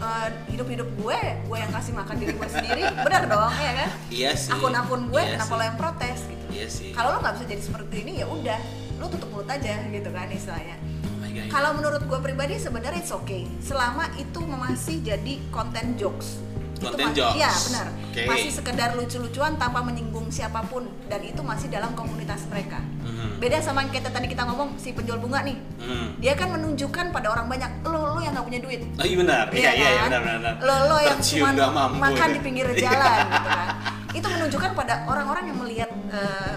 uh, 0.02 0.28
hidup-hidup 0.50 0.88
gue, 0.98 1.20
gue 1.46 1.56
yang 1.56 1.70
kasih 1.70 1.94
makan 1.94 2.16
diri 2.18 2.34
gue 2.34 2.48
sendiri, 2.50 2.82
benar 3.06 3.22
dong, 3.30 3.54
ya 3.54 3.72
kan? 3.78 3.88
Iya 4.10 4.30
sih. 4.34 4.50
Akun-akun 4.50 5.08
gue, 5.08 5.22
iya 5.22 5.38
kenapa 5.38 5.52
lo 5.54 5.62
yang 5.62 5.78
protes 5.78 6.18
gitu? 6.26 6.44
Iya 6.50 6.66
sih. 6.66 6.90
Kalau 6.90 7.08
lo 7.14 7.18
nggak 7.22 7.34
bisa 7.38 7.46
jadi 7.46 7.62
seperti 7.62 7.94
ini 8.02 8.12
ya 8.20 8.26
udah, 8.26 8.60
lo 9.02 9.10
tutup 9.10 9.28
mulut 9.34 9.50
aja 9.50 9.82
gitu 9.90 10.10
kan 10.14 10.30
istilahnya. 10.30 10.78
Oh 11.02 11.26
Kalau 11.50 11.74
menurut 11.74 12.06
gue 12.06 12.20
pribadi 12.22 12.54
sebenarnya 12.62 13.02
it's 13.02 13.10
okay, 13.10 13.50
selama 13.58 14.06
itu 14.14 14.38
masih 14.46 15.02
jadi 15.02 15.42
konten 15.50 15.98
jokes 15.98 16.38
konten 16.82 17.08
jokes. 17.14 17.36
Iya 17.38 17.50
benar. 17.70 17.86
Okay. 18.12 18.26
Masih 18.26 18.50
sekedar 18.50 18.88
lucu-lucuan 18.98 19.54
tanpa 19.56 19.80
menyinggung 19.80 20.26
siapa 20.28 20.60
pun 20.66 20.90
dan 21.06 21.22
itu 21.22 21.40
masih 21.40 21.70
dalam 21.70 21.94
komunitas 21.94 22.44
mereka. 22.50 22.82
Mm-hmm. 22.82 23.30
Beda 23.38 23.58
sama 23.62 23.86
yang 23.86 23.92
kita 23.94 24.10
tadi 24.10 24.26
kita 24.28 24.42
ngomong 24.50 24.76
si 24.76 24.90
penjual 24.92 25.22
bunga 25.22 25.46
nih. 25.46 25.56
Mm. 25.78 26.08
Dia 26.18 26.34
kan 26.34 26.48
menunjukkan 26.50 27.14
pada 27.14 27.28
orang 27.32 27.46
banyak 27.46 27.70
lo 27.86 28.18
lo 28.18 28.20
yang 28.20 28.34
nggak 28.34 28.46
punya 28.46 28.60
duit. 28.60 28.80
Oh 28.98 29.06
iya 29.06 29.16
benar. 29.16 29.44
Iya 29.54 29.70
iya, 29.70 29.70
iya 29.72 30.00
kan? 30.02 30.08
benar 30.10 30.20
benar. 30.26 30.54
Lo 30.60 30.76
lo 30.90 30.98
yang 31.00 31.18
cuma 31.22 31.50
makan 31.96 32.28
ya. 32.28 32.34
di 32.34 32.40
pinggir 32.42 32.66
jalan 32.84 33.18
gitu 33.30 33.48
kan. 33.48 33.68
Itu 34.12 34.26
menunjukkan 34.28 34.70
pada 34.76 34.94
orang-orang 35.08 35.44
yang 35.48 35.58
melihat 35.62 35.90
uh, 36.12 36.54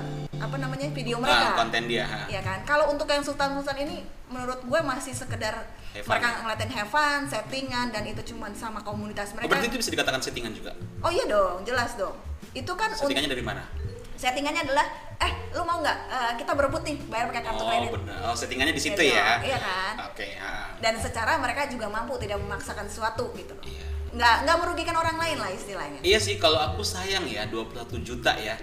apa 0.55 0.63
namanya 0.63 0.87
video 0.95 1.19
mereka. 1.19 1.51
Ah, 1.51 1.59
konten 1.59 1.83
dia. 1.91 2.07
Iya 2.31 2.39
kan. 2.39 2.63
Kalau 2.63 2.87
untuk 2.95 3.03
yang 3.11 3.19
Sultan 3.19 3.59
Sultan 3.59 3.75
ini 3.83 4.07
menurut 4.31 4.63
gue 4.63 4.79
masih 4.79 5.11
sekedar 5.11 5.67
mereka 5.91 6.27
ngeliatin 6.47 6.71
have 6.71 6.87
fun, 6.87 7.27
settingan 7.27 7.91
dan 7.91 8.07
itu 8.07 8.23
cuma 8.31 8.47
sama 8.55 8.79
komunitas 8.79 9.35
mereka. 9.35 9.51
Oh, 9.51 9.51
berarti 9.51 9.67
itu 9.67 9.77
bisa 9.83 9.91
dikatakan 9.91 10.23
settingan 10.23 10.55
juga? 10.55 10.71
Oh 11.03 11.11
iya 11.11 11.27
dong, 11.27 11.67
jelas 11.67 11.99
dong. 11.99 12.15
Itu 12.55 12.71
kan 12.79 12.95
settingannya 12.95 13.35
dari 13.35 13.43
mana? 13.43 13.67
Settingannya 14.15 14.63
adalah, 14.63 14.87
eh 15.19 15.31
lu 15.51 15.67
mau 15.67 15.83
nggak 15.83 15.97
uh, 16.07 16.31
kita 16.39 16.55
berebut 16.55 16.87
nih 16.87 16.95
bayar 17.11 17.27
pakai 17.35 17.43
kartu 17.51 17.63
kredit? 17.67 17.89
Oh 17.91 17.93
benar, 17.99 18.17
oh 18.31 18.35
settingannya 18.35 18.71
di 18.71 18.79
situ 18.79 19.01
ya? 19.03 19.43
Iya 19.43 19.59
kan. 19.59 19.93
Oke. 20.07 20.23
Okay, 20.23 20.29
ya. 20.39 20.71
Dan 20.79 20.95
secara 21.03 21.35
mereka 21.35 21.67
juga 21.67 21.91
mampu 21.91 22.15
tidak 22.15 22.39
memaksakan 22.39 22.87
sesuatu 22.87 23.27
gitu. 23.35 23.55
Iya. 23.67 23.83
Nggak 24.15 24.35
nggak 24.47 24.57
merugikan 24.63 24.95
orang 24.95 25.19
lain 25.19 25.35
lah 25.35 25.51
istilahnya. 25.51 25.99
Iya 25.99 26.19
sih, 26.23 26.39
kalau 26.39 26.63
aku 26.63 26.79
sayang 26.79 27.27
ya 27.27 27.43
21 27.51 28.07
juta 28.07 28.31
ya 28.39 28.55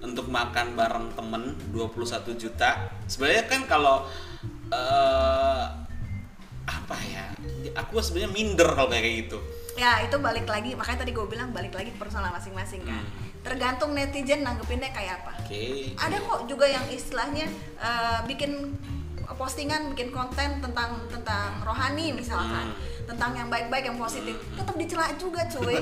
untuk 0.00 0.26
makan 0.26 0.74
bareng 0.74 1.12
temen 1.12 1.42
21 1.72 2.36
juta. 2.36 2.70
Sebenarnya 3.04 3.44
kan 3.46 3.60
kalau 3.64 4.08
uh, 4.70 5.64
apa 6.66 6.96
ya 7.06 7.24
aku 7.74 7.98
sebenarnya 7.98 8.30
minder 8.30 8.68
kalau 8.72 8.90
kayak 8.90 9.26
gitu 9.26 9.38
ya 9.74 10.02
itu 10.02 10.16
balik 10.18 10.46
lagi 10.46 10.74
makanya 10.74 11.02
tadi 11.02 11.10
gue 11.10 11.26
bilang 11.26 11.50
balik 11.50 11.74
lagi 11.74 11.90
personal 11.94 12.30
masing-masing 12.30 12.82
kan 12.84 13.02
Hmm. 13.02 13.42
tergantung 13.42 13.90
netizen 13.90 14.44
nanggepinnya 14.44 14.92
kayak 14.92 15.24
apa 15.24 15.32
oke 15.40 15.62
ada 15.96 16.16
kok 16.20 16.40
juga 16.46 16.66
yang 16.68 16.84
istilahnya 16.86 17.48
eh, 17.80 18.18
bikin 18.28 18.76
postingan 19.34 19.94
bikin 19.94 20.12
konten 20.12 20.60
tentang 20.60 21.00
tentang 21.08 21.58
rohani 21.64 22.12
misalkan 22.12 22.70
Hmm. 22.70 22.78
Tentang 23.10 23.34
yang 23.34 23.48
baik-baik 23.50 23.84
yang 23.84 23.98
positif 23.98 24.38
tetap 24.54 24.74
dicela 24.74 25.10
juga 25.18 25.42
cuy 25.50 25.78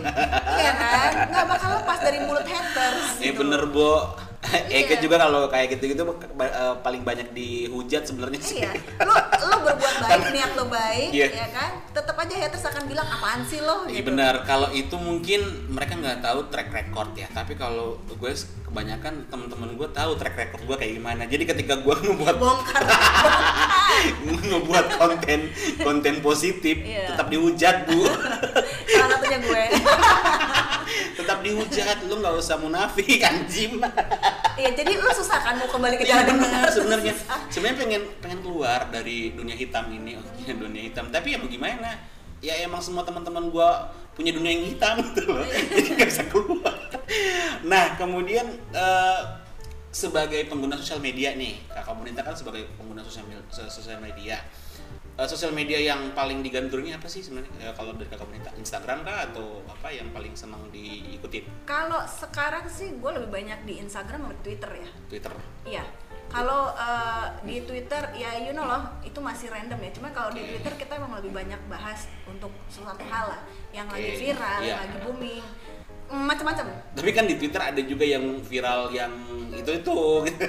iya 0.57 0.73
kan 0.73 1.11
nggak 1.29 1.45
bakal 1.47 1.71
lepas 1.77 1.99
dari 2.01 2.19
mulut 2.25 2.47
haters 2.47 3.21
Eh 3.21 3.31
gitu. 3.31 3.45
bener 3.45 3.69
Bo. 3.69 4.17
Eke 4.71 4.95
Iya. 4.95 5.03
juga 5.03 5.19
kalau 5.19 5.51
kayak 5.51 5.67
gitu-gitu 5.75 6.03
eh, 6.39 6.75
paling 6.79 7.03
banyak 7.03 7.35
dihujat 7.35 8.07
sebenarnya 8.07 8.39
sih. 8.39 8.63
Iya, 8.63 8.71
lu 9.03 9.15
lu 9.43 9.57
berbuat 9.61 9.97
baik, 9.99 10.23
niat 10.35 10.53
lo 10.55 10.65
baik, 10.67 11.11
Iya. 11.11 11.27
ya 11.35 11.47
kan? 11.51 11.71
Tetap 11.91 12.15
aja 12.17 12.35
haters 12.39 12.65
akan 12.65 12.87
bilang 12.87 13.03
apaan 13.05 13.43
sih 13.43 13.59
lo 13.59 13.83
Iya 13.85 13.99
gitu. 13.99 14.09
benar. 14.09 14.47
Kalau 14.47 14.71
itu 14.71 14.95
mungkin 14.95 15.41
mereka 15.69 15.99
nggak 15.99 16.23
tahu 16.23 16.39
track 16.49 16.71
record 16.71 17.11
ya. 17.15 17.27
Tapi 17.29 17.53
kalau 17.55 17.99
gue 18.07 18.33
kebanyakan 18.65 19.27
teman-teman 19.27 19.75
gue 19.75 19.89
tahu 19.91 20.11
track 20.15 20.37
record 20.37 20.63
gue 20.65 20.77
kayak 20.79 20.93
gimana. 20.95 21.23
Jadi 21.25 21.43
ketika 21.45 21.75
gue 21.77 21.95
ngebuat 22.07 22.37
Bongkar. 22.39 22.83
ngebuat 24.23 24.87
konten 24.95 25.41
konten 25.79 26.15
positif, 26.21 26.79
Iya. 26.79 27.11
tetap 27.11 27.27
dihujat 27.27 27.85
bu. 27.85 28.07
Salah 28.87 29.09
satunya 29.13 29.39
gue. 29.41 29.65
Tetap 31.29 31.45
dihujat. 31.45 31.97
Lu 32.09 32.25
nggak 32.25 32.35
usah 32.41 32.57
munafik 32.57 33.21
anjim. 33.21 33.85
Iya, 34.57 34.73
jadi 34.73 34.93
lu 34.97 35.13
susah 35.13 35.39
kan 35.45 35.61
mau 35.61 35.69
kembali 35.69 36.01
ke 36.01 36.09
Iya 36.09 36.25
jalan 36.25 36.41
benar. 36.41 36.73
sebenarnya. 36.73 37.15
Sebenarnya 37.53 37.77
pengen 37.77 38.03
pengen 38.25 38.41
keluar 38.41 38.89
dari 38.89 39.37
dunia 39.37 39.53
hitam 39.53 39.93
ini, 39.93 40.17
iya, 40.41 40.57
dunia 40.57 40.83
hitam. 40.89 41.13
Tapi 41.13 41.37
ya 41.37 41.39
bagaimana? 41.45 42.01
Ya 42.41 42.55
emang 42.65 42.81
semua 42.81 43.05
teman-teman 43.05 43.53
gua 43.53 43.93
punya 44.17 44.33
dunia 44.33 44.57
yang 44.57 44.65
hitam 44.73 45.05
gitu 45.13 45.29
loh. 45.29 45.45
Jadi 45.77 45.89
nggak 46.01 46.09
bisa 46.09 46.25
keluar. 46.33 46.75
Nah, 47.69 47.95
kemudian 48.01 48.47
eh, 48.73 49.21
sebagai 49.93 50.49
pengguna 50.49 50.81
sosial 50.81 51.05
media 51.05 51.37
nih, 51.37 51.61
Kakak 51.69 51.93
Bonita 51.93 52.25
kan 52.25 52.33
sebagai 52.33 52.73
pengguna 52.81 53.05
sosial 53.05 54.01
media. 54.01 54.41
Eh, 55.19 55.27
sosial 55.27 55.51
media 55.51 55.83
yang 55.83 56.15
paling 56.15 56.47
digandrungi 56.47 56.95
apa 56.95 57.11
sih 57.11 57.27
sebenarnya? 57.27 57.51
Ya, 57.59 57.71
kalau 57.75 57.91
dari 57.99 58.07
Kakak 58.07 58.31
Bonita, 58.31 58.55
Instagram 58.55 59.03
kah 59.03 59.27
atau 59.27 59.67
apa 59.67 59.91
yang 59.91 60.15
paling 60.15 60.31
senang 60.39 60.63
diikutin? 60.71 61.43
Kalau 61.67 62.07
sekarang 62.07 62.71
sih 62.71 62.95
gue 62.95 63.11
lebih 63.19 63.27
banyak 63.27 63.67
di 63.67 63.83
Instagram 63.83 64.31
sama 64.31 64.37
Twitter 64.47 64.71
ya. 64.79 64.89
Twitter. 65.11 65.35
Iya. 65.67 65.83
Kalau 66.31 66.71
eh, 66.71 67.27
di 67.43 67.67
Twitter 67.67 68.15
ya 68.15 68.31
you 68.47 68.55
know 68.55 68.63
loh 68.63 68.95
itu 69.03 69.19
masih 69.19 69.51
random 69.51 69.83
ya. 69.83 69.91
Cuma 69.91 70.15
kalau 70.15 70.31
di. 70.31 70.39
Twitter 70.55 70.87
kita 70.87 71.03
emang 71.03 71.19
lebih 71.19 71.35
banyak 71.35 71.59
bahas 71.67 72.07
untuk 72.31 72.55
sesuatu 72.71 73.03
hal 73.11 73.35
lah 73.35 73.43
yang 73.75 73.91
lagi 73.91 74.23
viral, 74.23 74.63
yang 74.63 74.79
iya. 74.79 74.87
lagi 74.87 74.97
booming, 75.03 75.45
macam-macam. 76.09 76.67
Tapi 76.93 77.11
kan 77.11 77.25
di 77.25 77.37
Twitter 77.37 77.61
ada 77.61 77.79
juga 77.79 78.03
yang 78.03 78.25
viral 78.41 78.89
yang 78.91 79.13
itu 79.51 79.71
itu. 79.75 79.99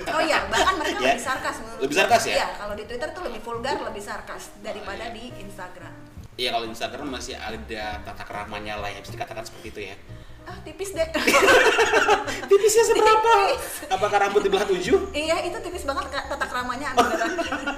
Oh 0.06 0.22
iya, 0.22 0.48
bahkan 0.48 0.76
mereka 0.76 1.00
Ya. 1.04 1.14
lebih 1.14 1.22
sarkas 1.22 1.56
Lebih 1.78 1.96
sarkas 1.96 2.24
ya? 2.26 2.36
Iya, 2.36 2.48
kalau 2.56 2.74
di 2.74 2.84
Twitter 2.84 3.10
tuh 3.10 3.24
lebih 3.24 3.42
vulgar, 3.42 3.76
lebih 3.78 4.00
sarkas 4.00 4.56
daripada 4.60 5.10
di 5.10 5.32
Instagram. 5.36 5.94
Iya 6.34 6.50
kalau 6.50 6.66
Instagram 6.66 7.08
masih 7.10 7.36
ada 7.36 7.60
tata 8.02 8.24
keramanya 8.24 8.80
lah 8.80 8.88
ya 8.88 9.00
bisa 9.00 9.12
dikatakan 9.12 9.44
seperti 9.44 9.68
itu 9.70 9.82
ya. 9.86 9.96
Ah, 10.42 10.56
tipis 10.64 10.96
deh. 10.96 11.04
Tipisnya 12.50 12.84
seberapa? 12.86 13.32
Tipis. 13.52 13.66
Apakah 13.88 14.18
rambut 14.20 14.42
di 14.42 14.50
belah 14.50 14.66
tujuh? 14.66 15.12
iya, 15.12 15.44
itu 15.44 15.58
tipis 15.60 15.84
banget 15.84 16.08
tata 16.10 16.46
keramanya 16.48 16.96
beneran. 16.96 17.32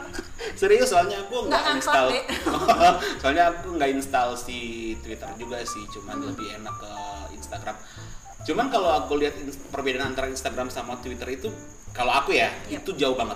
Serius 0.59 0.88
soalnya 0.88 1.19
aku 1.19 1.47
nggak 1.47 1.63
install. 1.75 2.07
Soalnya 3.17 3.43
aku 3.50 3.75
nggak 3.75 3.91
install 3.93 4.35
si 4.35 4.59
Twitter 5.00 5.29
juga 5.35 5.57
sih, 5.63 5.81
cuman 5.89 6.15
Hmm. 6.17 6.27
lebih 6.29 6.47
enak 6.53 6.75
ke 6.75 6.91
Instagram. 7.51 7.75
Cuman 8.41 8.72
kalau 8.72 8.89
aku 8.96 9.20
lihat 9.20 9.36
perbedaan 9.70 10.15
antara 10.15 10.31
Instagram 10.31 10.72
sama 10.72 10.96
Twitter 11.03 11.27
itu, 11.29 11.51
kalau 11.91 12.15
aku 12.15 12.31
ya 12.31 12.48
Yap. 12.72 12.88
itu 12.88 12.96
jauh 12.96 13.13
banget. 13.13 13.36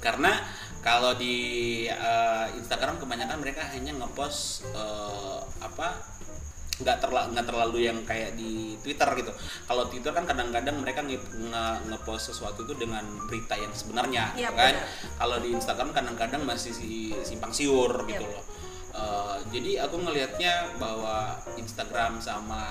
Karena 0.00 0.32
kalau 0.80 1.12
di 1.12 1.36
eh, 1.84 2.46
Instagram 2.56 2.96
kebanyakan 2.96 3.36
mereka 3.36 3.68
hanya 3.68 3.92
ngepost 3.92 4.64
eh, 4.72 5.40
apa 5.60 6.16
nggak 6.78 6.98
terlalu 7.02 7.26
nggak 7.34 7.46
terlalu 7.46 7.78
yang 7.84 7.98
kayak 8.06 8.38
di 8.38 8.78
Twitter 8.80 9.06
gitu. 9.18 9.34
Kalau 9.66 9.90
Twitter 9.90 10.14
kan 10.14 10.24
kadang-kadang 10.24 10.78
mereka 10.78 11.02
nge, 11.02 11.18
nge- 11.34 11.80
ngepost 11.90 12.30
sesuatu 12.30 12.62
itu 12.62 12.78
dengan 12.78 13.02
berita 13.26 13.58
yang 13.58 13.74
sebenarnya, 13.74 14.30
gitu 14.32 14.54
kan? 14.54 14.72
benar. 14.78 14.86
Kalau 15.18 15.36
di 15.42 15.48
Instagram 15.52 15.90
kadang-kadang 15.90 16.42
masih 16.46 16.70
si 16.70 16.90
simpang 17.26 17.50
siur 17.50 17.90
gitu 18.06 18.22
Iya. 18.22 18.30
loh. 18.30 18.44
Eh, 18.98 19.36
jadi 19.54 19.86
aku 19.86 19.96
ngelihatnya 20.02 20.74
bahwa 20.82 21.38
Instagram 21.54 22.18
sama 22.18 22.62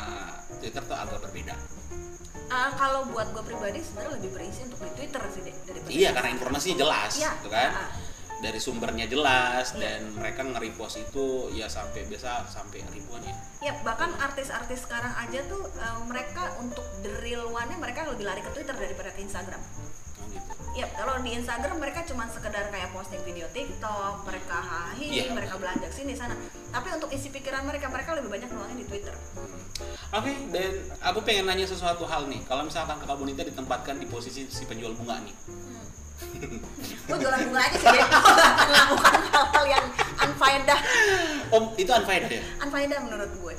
Twitter 0.59 0.83
tuh 0.83 0.97
agak 0.97 1.23
berbeda. 1.23 1.55
Ah, 2.47 2.71
kalau 2.75 3.07
buat 3.11 3.27
gue 3.35 3.43
pribadi 3.43 3.83
sebenarnya 3.83 4.11
lebih 4.19 4.31
berisi 4.35 4.63
untuk 4.63 4.79
di 4.79 4.91
Twitter 4.95 5.21
sih 5.31 5.41
deh 5.43 5.55
daripada 5.67 5.91
Iya, 5.91 6.09
karena 6.15 6.29
informasinya 6.31 6.77
jelas, 6.79 7.13
Iya. 7.19 7.31
gitu 7.39 7.49
kan? 7.51 7.71
Ah. 7.75 7.89
Dari 8.37 8.59
sumbernya 8.61 9.05
jelas 9.09 9.73
Iya. 9.75 9.79
dan 9.81 10.01
mereka 10.15 10.45
nge-repost 10.47 10.95
itu 11.01 11.51
ya 11.51 11.67
sampai 11.67 12.05
biasa 12.07 12.47
sampai 12.47 12.85
ribuan 12.93 13.19
ya. 13.25 13.35
Ya 13.59 13.73
bahkan 13.83 14.13
artis-artis 14.15 14.85
sekarang 14.87 15.11
aja 15.17 15.43
tuh 15.49 15.63
eh, 15.75 15.97
mereka 16.07 16.55
untuk 16.61 16.85
the 17.03 17.11
real 17.19 17.49
one-nya 17.51 17.75
mereka 17.75 18.07
lebih 18.07 18.23
lari 18.23 18.39
ke 18.45 18.51
Twitter 18.55 18.75
daripada 18.77 19.11
ke 19.11 19.19
Instagram. 19.25 19.59
Gitu. 20.29 20.51
Ya 20.73 20.85
kalau 20.89 21.17
di 21.19 21.33
Instagram 21.33 21.77
mereka 21.77 22.05
cuma 22.05 22.27
sekedar 22.27 22.69
kayak 22.69 22.91
posting 22.91 23.17
video 23.23 23.49
TikTok, 23.49 24.21
mereka 24.23 24.57
hahi, 24.57 25.07
Iya. 25.09 25.33
mereka 25.33 25.57
belanja 25.57 25.89
sini 25.89 26.13
sana. 26.13 26.37
Tapi 26.69 26.87
untuk 26.93 27.09
isi 27.09 27.27
pikiran 27.27 27.65
mereka 27.65 27.87
mereka 27.87 28.13
lebih 28.13 28.29
banyak 28.29 28.45
nuangin 28.47 28.77
di 28.77 28.85
Twitter. 28.85 29.15
Hmm. 29.33 29.57
Oke, 30.13 30.31
dan 30.49 30.71
aku 31.01 31.19
pengen 31.21 31.45
nanya 31.45 31.65
sesuatu 31.65 32.05
hal 32.05 32.25
nih. 32.25 32.41
Kalau 32.43 32.61
misalkan 32.61 32.97
kakak 32.97 33.17
Bonita 33.17 33.41
ditempatkan 33.41 33.97
di 33.97 34.05
posisi 34.05 34.45
si 34.45 34.63
penjual 34.63 34.93
bunga 34.93 35.17
nih, 35.19 35.35
Gue 37.07 37.17
jualan 37.17 37.39
bunga 37.43 37.61
aja 37.61 37.77
sih 37.77 38.01
melakukan 38.67 39.21
hal-hal 39.27 39.65
yang 39.67 39.85
unfaedah. 40.19 40.79
Om 41.49 41.63
itu 41.75 41.91
unfaedah 41.91 42.29
ya? 42.31 42.43
Unfaedah 42.59 42.99
menurut 43.01 43.31
gue. 43.33 43.53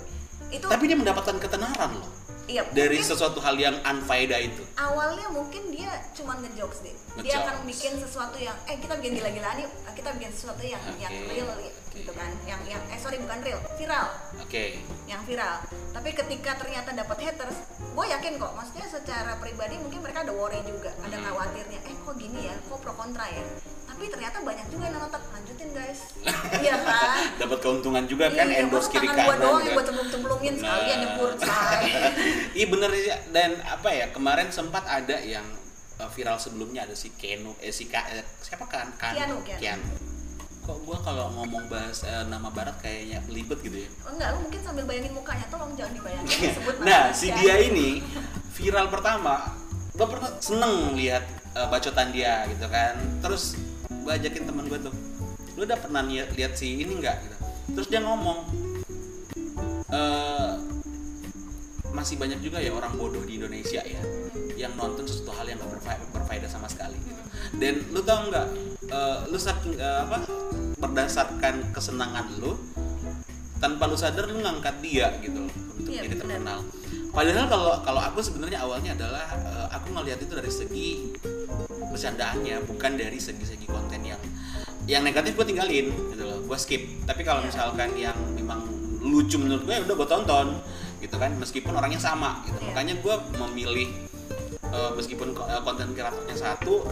Itu 0.50 0.66
Tapi 0.66 0.84
dia 0.84 0.96
mendapatkan 0.96 1.36
ketenaran 1.38 1.90
loh 1.94 2.08
iya, 2.48 2.64
dari 2.72 2.98
sesuatu 2.98 3.38
hal 3.38 3.54
yang 3.54 3.76
unfaedah 3.78 4.40
itu. 4.40 4.64
awalnya 4.74 5.28
mungkin 5.28 5.68
dia 5.68 5.77
cuma 6.12 6.32
ngejokes 6.36 6.78
deh. 6.80 6.94
Dia 7.20 7.40
akan 7.40 7.64
bikin 7.64 7.96
sesuatu 7.96 8.36
yang 8.36 8.56
eh 8.64 8.76
kita 8.76 8.94
bikin 8.96 9.16
gila-gilaan 9.16 9.58
yuk. 9.58 9.72
Kita 9.90 10.14
bikin 10.14 10.30
sesuatu 10.30 10.62
yang 10.62 10.78
yang 10.96 11.10
Oke, 11.10 11.30
real 11.32 11.48
gitu 11.90 12.12
kan. 12.12 12.30
Yang 12.44 12.60
yang 12.68 12.82
eh 12.86 12.96
sorry 12.96 13.18
bukan 13.18 13.38
real 13.40 13.58
viral. 13.74 14.06
Oke. 14.38 14.64
yang 15.04 15.20
viral. 15.22 15.56
Tapi 15.90 16.10
ketika 16.12 16.50
ternyata 16.54 16.92
dapat 16.92 17.18
haters 17.20 17.58
gue 17.74 18.06
yakin 18.06 18.32
kok. 18.36 18.52
Maksudnya 18.52 18.86
secara 18.86 19.32
pribadi 19.36 19.74
mungkin 19.76 20.00
mereka 20.00 20.22
ada 20.22 20.32
worry 20.32 20.60
juga 20.62 20.92
ada 20.98 21.16
Hmm. 21.16 21.24
khawatirnya 21.26 21.80
eh 21.82 21.94
kok 21.96 22.14
gini 22.14 22.40
ya? 22.44 22.54
Kok 22.64 22.78
pro 22.78 22.92
kontra 22.92 23.26
ya? 23.26 23.42
Tapi 23.88 24.04
ternyata 24.06 24.38
banyak 24.40 24.66
juga 24.68 24.84
yang 24.86 25.00
nonton. 25.00 25.22
Lanjutin 25.28 25.68
guys. 25.72 26.00
Iya 26.58 26.74
kan? 26.78 27.18
Dapat 27.36 27.58
keuntungan 27.58 28.04
juga 28.04 28.30
kan 28.30 28.46
iya, 28.46 28.62
endorse 28.62 28.86
masa 28.86 28.94
kiri 28.94 29.08
kanan. 29.08 29.24
gue 29.24 29.34
doang 29.38 29.58
yang 29.58 29.64
kan? 29.64 29.74
gue 29.74 29.84
cemplung-cemplungin 29.84 30.54
sekalian 30.54 30.86
Nah. 30.88 31.02
nyebur 31.02 31.30
Iya 32.58 32.66
bener 32.68 32.90
sih. 32.92 33.10
Dan 33.28 33.50
apa 33.60 33.88
ya 33.90 34.06
kemarin 34.08 34.48
sempat 34.48 34.84
ada 34.84 35.18
yang 35.18 35.42
uh, 35.98 36.10
viral 36.10 36.38
sebelumnya 36.38 36.86
ada 36.86 36.94
si 36.94 37.10
Kenu 37.14 37.54
eh 37.58 37.74
si 37.74 37.90
Ka, 37.90 38.06
eh, 38.14 38.24
siapa 38.42 38.64
kan 38.70 38.94
kan 38.96 39.14
Keanu, 39.14 39.42
Keanu. 39.44 39.86
Kok 40.64 40.78
gua 40.84 40.98
kalau 41.00 41.32
ngomong 41.32 41.66
bahas 41.72 42.04
eh, 42.04 42.24
nama 42.28 42.52
barat 42.52 42.76
kayaknya 42.78 43.24
belibet 43.24 43.58
gitu 43.64 43.78
ya. 43.84 43.90
Oh, 44.06 44.12
enggak 44.14 44.28
lu 44.36 44.38
mungkin 44.46 44.60
sambil 44.62 44.84
bayangin 44.86 45.12
mukanya 45.16 45.46
tolong 45.48 45.72
jangan 45.74 45.92
dibayangin 45.96 46.38
sebut 46.54 46.76
nah, 46.84 47.10
si 47.10 47.32
ya. 47.32 47.36
dia 47.40 47.54
ini 47.64 48.04
viral 48.54 48.86
pertama, 48.92 49.54
gua 49.96 50.06
pernah 50.06 50.30
seneng 50.38 50.98
lihat 50.98 51.24
uh, 51.56 51.66
bacotan 51.72 52.12
dia 52.14 52.46
gitu 52.52 52.66
kan. 52.68 52.94
Terus 53.24 53.58
gua 54.04 54.20
ajakin 54.20 54.44
temen 54.44 54.68
gua 54.68 54.78
tuh, 54.78 54.94
lu 55.56 55.64
udah 55.64 55.78
pernah 55.80 56.04
lihat 56.04 56.36
lihat 56.36 56.52
si 56.54 56.84
ini 56.84 57.00
nggak? 57.00 57.16
Gitu. 57.16 57.36
Terus 57.78 57.86
dia 57.88 58.00
ngomong, 58.04 58.38
eh 59.88 60.52
masih 61.88 62.20
banyak 62.20 62.38
juga 62.44 62.62
ya 62.62 62.70
orang 62.70 62.94
bodoh 62.94 63.24
di 63.26 63.40
Indonesia 63.40 63.82
ya 63.82 63.98
yang 64.58 64.74
nonton 64.74 65.06
sesuatu 65.06 65.30
hal 65.32 65.46
yang 65.46 65.56
gak 65.56 65.70
berfa- 65.72 66.02
berfaedah 66.10 66.50
sama 66.50 66.66
sekali 66.66 66.98
gitu. 66.98 67.22
dan 67.56 67.78
lu 67.88 68.02
tau 68.02 68.26
nggak 68.26 68.46
eh, 68.84 69.18
lu 69.26 69.38
saking 69.38 69.74
eh, 69.74 69.98
apa 70.02 70.18
berdasarkan 70.76 71.70
kesenangan 71.70 72.26
lu 72.36 72.58
tanpa 73.56 73.86
lu 73.86 73.94
sadar 73.94 74.26
lu 74.26 74.38
ngangkat 74.38 74.74
dia 74.80 75.14
gitu 75.18 75.38
loh 75.40 75.52
untuk 75.72 75.88
Iya, 75.88 76.04
jadi 76.04 76.16
terkenal 76.18 76.58
padahal 77.08 77.46
kalau 77.46 77.72
kalau 77.80 78.00
aku 78.02 78.18
sebenarnya 78.20 78.58
awalnya 78.60 78.92
adalah 78.92 79.24
eh, 79.32 79.66
aku 79.72 79.86
ngelihat 79.92 80.18
itu 80.20 80.32
dari 80.32 80.52
segi 80.52 80.88
bercandaannya 81.84 82.56
bukan 82.64 82.92
dari 82.94 83.18
segi-segi 83.18 83.64
konten 83.64 84.02
yang 84.04 84.20
yang 84.84 85.02
negatif 85.02 85.34
gue 85.34 85.46
tinggalin 85.46 85.86
gitu 86.12 86.22
loh 86.22 86.38
gue 86.40 86.58
skip 86.58 86.82
tapi 87.04 87.22
kalau 87.22 87.40
Iya. 87.40 87.48
misalkan 87.48 87.90
yang 87.94 88.16
memang 88.32 88.64
lucu 89.00 89.36
menurut 89.36 89.62
gue 89.62 89.74
ya 89.74 89.82
udah 89.82 89.94
gue 89.94 90.08
tonton 90.08 90.46
gitu 90.98 91.14
kan 91.14 91.30
meskipun 91.32 91.72
orangnya 91.72 91.98
sama 91.98 92.42
gitu 92.42 92.58
Iya. 92.58 92.66
makanya 92.68 92.94
gue 92.98 93.14
memilih 93.38 93.88
eh, 94.72 94.90
meskipun 94.96 95.28
eh, 95.34 95.60
konten 95.64 95.94
kreatornya 95.96 96.36
satu 96.36 96.84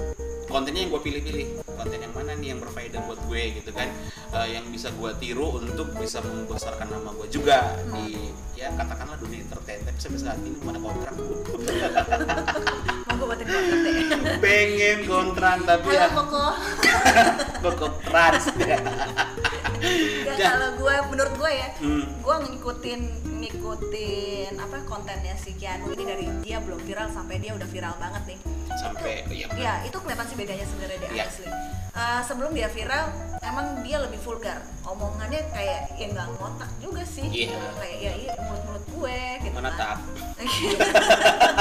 kontennya 0.47 0.87
yang 0.87 0.95
gue 0.95 1.03
pilih-pilih. 1.03 1.49
Konten 1.77 1.99
yang 2.01 2.15
mana 2.15 2.33
nih 2.39 2.55
yang 2.55 2.61
berfaedah 2.63 3.03
buat 3.05 3.21
gue 3.29 3.43
gitu 3.61 3.71
kan? 3.75 3.89
Eh, 4.33 4.47
yang 4.57 4.65
bisa 4.71 4.89
gue 4.95 5.11
tiru 5.21 5.59
untuk 5.59 5.91
bisa 5.99 6.23
membesarkan 6.23 6.89
nama 6.89 7.11
gue 7.13 7.29
juga. 7.29 7.77
Di 7.93 8.33
ya 8.57 8.73
katakanlah 8.73 9.21
dunia 9.21 9.45
entertain 9.45 9.85
tapi 9.85 9.99
sampai 10.01 10.21
saat 10.23 10.39
ini 10.41 10.57
mana 10.65 10.81
kontrak. 10.81 11.13
Mau 11.13 13.15
gue 13.21 13.27
buatin 13.27 13.47
kontrak 13.47 13.79
deh. 13.85 13.95
Pengen 14.41 14.99
kontrak 15.05 15.59
tapi 15.67 15.89
ya. 15.93 16.09
Koko 16.15 16.45
pokok 17.67 17.93
trans 18.07 18.47
ya, 19.87 20.35
Ya. 20.35 20.49
kalau 20.51 20.69
gue 20.77 20.95
menurut 21.09 21.35
gue 21.37 21.53
ya 21.53 21.69
Hmm. 21.77 22.05
gue 22.17 22.37
ngikutin 22.45 23.01
ngikutin 23.37 24.53
apa 24.57 24.77
kontennya 24.85 25.35
si 25.35 25.53
Keanu 25.53 25.91
ini 25.91 26.05
dari 26.05 26.27
dia 26.41 26.59
belum 26.59 26.81
viral 26.81 27.09
sampai 27.09 27.37
dia 27.37 27.53
udah 27.53 27.65
viral 27.65 27.95
banget 27.97 28.23
nih 28.27 28.39
sampai 28.75 29.13
ya 29.29 29.47
Ya, 29.55 29.75
itu 29.83 29.97
kelihatan 29.97 30.27
sih 30.27 30.37
bedanya 30.37 30.65
sebenarnya 30.65 30.99
deh 30.99 31.11
Iya. 31.11 31.25
asli. 31.27 31.49
Eh, 31.97 32.21
sebelum 32.23 32.53
dia 32.53 32.69
viral, 32.69 33.09
emang 33.41 33.81
dia 33.81 33.97
lebih 33.99 34.21
vulgar. 34.21 34.61
Omongannya 34.85 35.49
kayak 35.49 35.97
ya 35.97 36.07
nggak 36.07 36.29
ngotak 36.35 36.69
juga 36.77 37.01
sih. 37.03 37.25
Iya. 37.25 37.57
Kayak 37.75 37.97
ya 37.99 38.13
iya 38.19 38.33
mulut-mulut 38.39 38.85
gue 38.87 39.17
gitu 39.41 39.55
Mana 39.55 39.73
kan. 39.73 39.97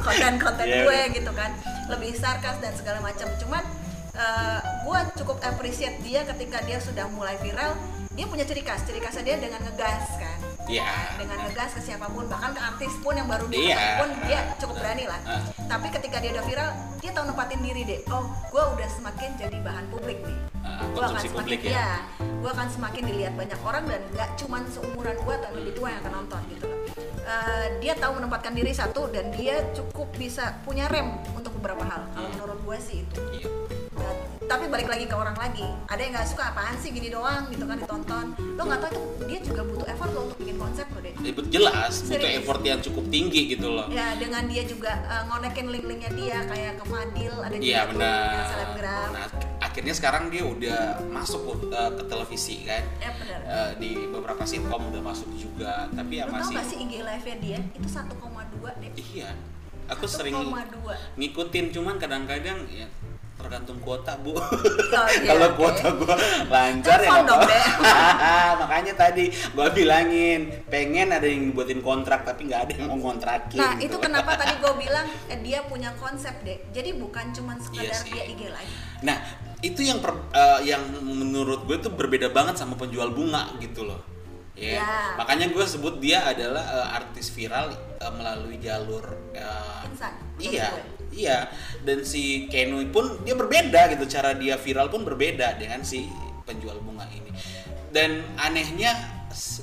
Konten-konten 0.00 0.64
Iya, 0.64 0.80
gue 0.80 0.88
udah. 0.88 1.12
gitu 1.12 1.30
kan. 1.32 1.50
Lebih 1.88 2.10
sarkas 2.14 2.56
dan 2.58 2.72
segala 2.72 2.98
macam. 3.00 3.28
Cuman 3.38 3.64
cukup 5.28 5.44
appreciate 5.44 6.00
dia 6.00 6.24
ketika 6.24 6.64
dia 6.64 6.80
sudah 6.80 7.04
mulai 7.12 7.36
viral. 7.36 7.76
Dia 8.16 8.24
punya 8.24 8.42
ciri 8.42 8.64
khas, 8.64 8.80
ciri 8.82 8.96
khasnya 8.96 9.20
dia 9.22 9.36
dengan 9.38 9.60
ngegas 9.60 10.08
kan. 10.16 10.38
Iya. 10.64 10.88
Dengan 11.14 11.36
ngegas 11.44 11.76
ke 11.76 11.84
siapa 11.84 12.08
pun, 12.08 12.24
bahkan 12.26 12.50
ke 12.50 12.58
artis 12.58 12.96
pun 12.98 13.12
yang 13.12 13.28
baru 13.28 13.44
Iya. 13.46 13.76
dia 13.76 13.76
pun 13.94 14.08
dia 14.24 14.40
cukup 14.56 14.76
berani 14.78 15.04
lah 15.04 15.20
Ah. 15.22 15.40
tapi 15.64 15.88
ketika 15.88 16.16
dia 16.16 16.32
udah 16.32 16.44
viral 16.44 16.70
dia 16.98 17.10
tahu 17.12 17.24
nempatin 17.24 17.60
diri 17.60 17.82
deh 17.84 18.00
oh 18.08 18.24
gue 18.48 18.62
udah 18.72 18.88
semakin 18.90 19.32
jadi 19.38 19.56
bahan 19.60 19.84
publik 19.88 20.20
nih 20.20 20.38
Ah, 20.60 20.84
gue 20.86 21.00
akan 21.02 21.12
semakin 21.14 21.32
publik 21.34 21.60
ya. 21.62 21.72
ya 21.72 21.88
gue 22.18 22.50
akan 22.50 22.68
semakin 22.68 23.02
dilihat 23.04 23.34
banyak 23.34 23.60
orang 23.62 23.84
dan 23.86 24.00
nggak 24.10 24.30
cuman 24.36 24.62
seumuran 24.66 25.16
gue 25.18 25.34
atau 25.34 25.50
lebih 25.54 25.72
tua 25.72 25.88
yang 25.88 26.00
akan 26.02 26.12
nonton 26.18 26.40
gitu 26.50 26.64
loh 26.64 26.80
Eh, 27.28 27.66
dia 27.78 27.92
tahu 27.92 28.16
menempatkan 28.16 28.52
diri 28.52 28.72
satu 28.72 29.04
dan 29.08 29.28
dia 29.30 29.60
cukup 29.72 30.08
bisa 30.16 30.56
punya 30.64 30.88
rem 30.88 31.12
untuk 31.32 31.52
beberapa 31.54 31.84
hal 31.84 32.08
kalau 32.10 32.24
Hmm. 32.24 32.34
menurut 32.34 32.60
gue 32.62 32.78
sih 32.78 32.98
itu 33.02 33.16
Iya. 33.34 33.48
Tapi 34.48 34.64
balik 34.66 34.88
lagi 34.88 35.04
ke 35.04 35.12
orang 35.12 35.36
lagi 35.36 35.60
ada 35.86 36.00
yang 36.00 36.10
nggak 36.10 36.24
suka 36.26 36.48
apaan 36.48 36.72
sih 36.74 36.88
gini 36.88 37.08
doang 37.08 37.46
gitu 37.46 37.62
kan 37.62 37.76
ditonton 37.76 38.26
lo 38.56 38.62
nggak 38.64 38.80
tahu 38.80 38.96
itu 38.96 39.24
dia 39.26 39.40
juga 39.44 39.60
butuh 39.62 39.86
effort 39.86 40.10
lo 40.10 40.20
untuk 40.24 40.38
bikin 40.38 40.56
konsep 40.56 40.86
lo 40.88 40.98
deh 40.98 41.12
Ya, 41.18 41.30
bet- 41.30 41.50
jelas 41.50 41.92
butuh 42.00 42.16
Serius. 42.16 42.38
effort 42.38 42.62
yang 42.62 42.80
cukup 42.80 43.04
tinggi 43.08 43.40
gitu 43.46 43.68
loh 43.68 43.86
Ya 43.88 44.16
dengan 44.16 44.46
dia 44.46 44.64
juga 44.64 44.92
uh, 45.04 45.28
ngonekin 45.28 45.68
link-linknya 45.68 46.10
dia 46.14 46.38
kayak 46.44 46.72
ke 46.74 46.84
Fadil 46.86 47.34
ada 47.36 47.54
juga 47.54 47.66
Iya 47.66 47.78
tuh 47.78 47.88
benar. 47.92 48.44
selebgram. 48.48 49.08
Nah, 49.10 49.26
akhirnya 49.60 49.94
sekarang 49.94 50.22
dia 50.28 50.42
udah 50.42 50.80
masuk 51.06 51.40
uh, 51.68 51.90
ke 51.92 52.02
televisi 52.04 52.56
kan. 52.64 52.82
Ya 52.98 53.10
benar. 53.14 53.38
Uh, 53.44 53.70
di 53.76 53.90
beberapa 54.08 54.42
sitkom 54.42 54.82
udah 54.88 55.02
masuk 55.04 55.28
juga, 55.34 55.86
tapi 55.90 56.12
ya 56.14 56.24
Lo 56.24 56.32
tau 56.32 56.40
masih 56.40 56.54
gak 56.54 56.66
sih 56.66 56.76
IG 56.78 56.92
live-nya 57.00 57.36
dia 57.38 57.58
itu 57.70 57.86
1,2 57.86 58.08
deh. 58.80 58.90
iya. 59.12 59.30
Aku 59.88 60.04
sering 60.04 60.36
1,2. 60.36 61.16
ngikutin 61.16 61.66
cuman 61.70 61.96
kadang-kadang 61.96 62.64
ya 62.66 62.84
tergantung 63.38 63.78
kuota 63.78 64.18
bu. 64.18 64.34
iya, 65.14 65.30
Kalau 65.30 65.48
kuota 65.54 65.86
gua 65.94 66.14
lancar 66.50 66.98
ya 66.98 67.22
dong. 67.22 67.40
Makanya 68.66 68.94
tadi 68.98 69.30
gua 69.54 69.70
bilangin 69.70 70.50
pengen 70.66 71.14
ada 71.14 71.24
yang 71.24 71.54
buatin 71.54 71.80
kontrak 71.80 72.26
tapi 72.26 72.50
nggak 72.50 72.68
ada 72.68 72.72
yang 72.74 72.86
mau 72.90 73.00
kontrakin. 73.00 73.62
Nah 73.62 73.78
gitu. 73.78 73.94
itu 73.94 73.96
kenapa 74.02 74.34
tadi 74.34 74.58
gue 74.58 74.74
bilang 74.74 75.06
eh, 75.30 75.38
dia 75.40 75.62
punya 75.64 75.94
konsep 75.96 76.34
deh. 76.42 76.58
Jadi 76.74 76.98
bukan 76.98 77.30
cuma 77.30 77.54
Iya 77.54 77.62
sekedar 77.94 78.00
sih. 78.02 78.10
dia 78.12 78.24
IG 78.26 78.42
live. 78.50 78.72
Nah, 79.06 79.16
itu 79.62 79.80
yang 79.86 80.02
per- 80.02 80.28
eh, 80.34 80.60
yang 80.66 80.82
menurut 80.98 81.62
gue 81.64 81.78
tuh 81.78 81.94
berbeda 81.94 82.34
banget 82.34 82.58
sama 82.58 82.74
penjual 82.74 83.14
bunga 83.14 83.54
gitu 83.62 83.86
loh. 83.86 84.02
Ya. 84.58 84.82
Ya. 84.82 85.14
Makanya 85.14 85.54
gue 85.54 85.62
sebut 85.62 86.02
dia 86.02 86.26
adalah 86.26 86.66
eh, 86.66 86.88
artis 86.98 87.30
viral 87.30 87.70
eh, 88.02 88.12
melalui 88.12 88.58
jalur 88.58 89.06
menurut 89.30 90.42
Iya. 90.42 90.68
gue. 90.74 90.97
Iya. 91.12 91.48
Dan 91.82 92.04
si 92.04 92.46
Kenui 92.52 92.88
pun 92.88 93.22
dia 93.24 93.34
berbeda 93.34 93.88
gitu 93.92 94.04
cara 94.06 94.34
dia 94.36 94.56
viral 94.56 94.88
pun 94.92 95.02
berbeda 95.04 95.56
dengan 95.56 95.80
si 95.82 96.08
penjual 96.44 96.78
bunga 96.80 97.04
ini. 97.12 97.30
Dan 97.88 98.24
anehnya 98.36 98.92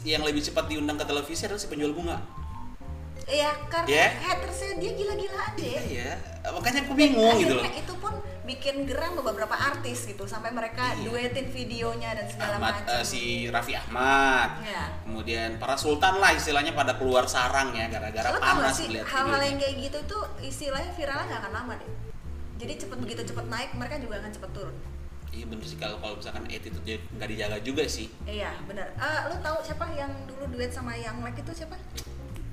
yang 0.05 0.21
lebih 0.21 0.41
cepat 0.41 0.69
diundang 0.69 0.97
ke 0.97 1.05
televisi 1.05 1.45
adalah 1.45 1.61
si 1.61 1.67
penjual 1.69 1.93
bunga. 1.93 2.21
Iya 3.25 3.57
karena 3.73 3.89
Ya. 3.89 4.07
hatersnya 4.21 4.77
dia 4.77 4.91
gila-gilaan 4.93 5.51
deh. 5.57 5.81
Iya. 5.97 6.11
Makanya 6.45 6.85
aku 6.85 6.93
bingung 6.93 7.35
gitu 7.41 7.57
loh. 7.57 7.65
Itu 7.65 7.93
pun 7.97 8.13
bikin 8.45 8.85
geram 8.85 9.17
beberapa 9.17 9.51
artis 9.51 10.05
gitu 10.05 10.23
sampai 10.23 10.49
mereka 10.49 10.93
Iya. 10.93 11.01
duetin 11.03 11.47
videonya 11.47 12.13
dan 12.13 12.25
segala 12.25 12.55
macam. 12.55 12.85
eh, 12.87 13.01
si 13.01 13.21
Raffi 13.47 13.73
Ahmad 13.73 14.61
Iya. 14.61 14.83
kemudian 15.01 15.49
para 15.57 15.73
sultan 15.75 16.17
lah 16.17 16.31
istilahnya 16.31 16.71
pada 16.71 16.93
keluar 16.93 17.25
sarang 17.25 17.73
ya 17.73 17.85
gara-gara 17.87 18.29
tau 18.29 18.37
panas 18.37 18.71
sih 18.71 18.87
melihat 18.87 19.09
hal-hal 19.09 19.41
yang 19.43 19.57
kayak 19.57 19.75
gitu 19.81 19.97
itu 19.99 20.17
istilahnya 20.45 20.91
viralnya 20.91 21.25
gak 21.27 21.41
akan 21.41 21.53
lama 21.53 21.73
deh 21.75 21.91
jadi 22.55 22.73
cepet 22.77 22.97
begitu 22.97 23.21
cepet 23.25 23.45
naik 23.45 23.69
mereka 23.73 23.97
juga 23.97 24.15
akan 24.17 24.31
cepet 24.31 24.51
turun 24.51 24.75
iya 25.29 25.45
bener 25.45 25.65
sih 25.65 25.75
kalau 25.75 25.97
kalau 25.99 26.15
misalkan 26.15 26.45
attitude 26.45 26.79
nggak 27.11 27.27
dijaga 27.27 27.57
juga 27.59 27.83
sih 27.85 28.07
iya 28.23 28.55
benar 28.63 28.87
Ah, 28.95 29.27
lo 29.27 29.35
tahu 29.37 29.59
siapa 29.59 29.89
yang 29.91 30.07
dulu 30.23 30.47
duet 30.49 30.69
sama 30.69 30.93
yang 30.93 31.19
like 31.19 31.35
itu 31.35 31.51
siapa 31.53 31.75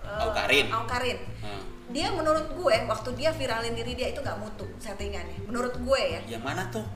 Eh, 0.02 0.18
Aukarin. 0.18 0.66
Aukarin. 0.66 1.14
Hmm. 1.38 1.62
Dia 1.90 2.08
menurut 2.10 2.46
gue 2.52 2.76
waktu 2.86 3.10
dia 3.16 3.30
viralin 3.32 3.74
diri 3.74 3.92
dia 3.92 4.08
itu 4.10 4.20
gak 4.20 4.38
mutu 4.38 4.68
settingannya. 4.78 5.42
Menurut 5.44 5.74
gue 5.76 6.00
ya. 6.00 6.20
Yang 6.28 6.44
mana 6.44 6.62
tuh? 6.68 6.86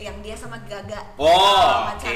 Yang 0.00 0.16
dia 0.24 0.32
sama 0.32 0.56
Gaga. 0.64 1.12
Oh, 1.20 1.28
uh, 1.28 1.92
oke. 1.92 2.08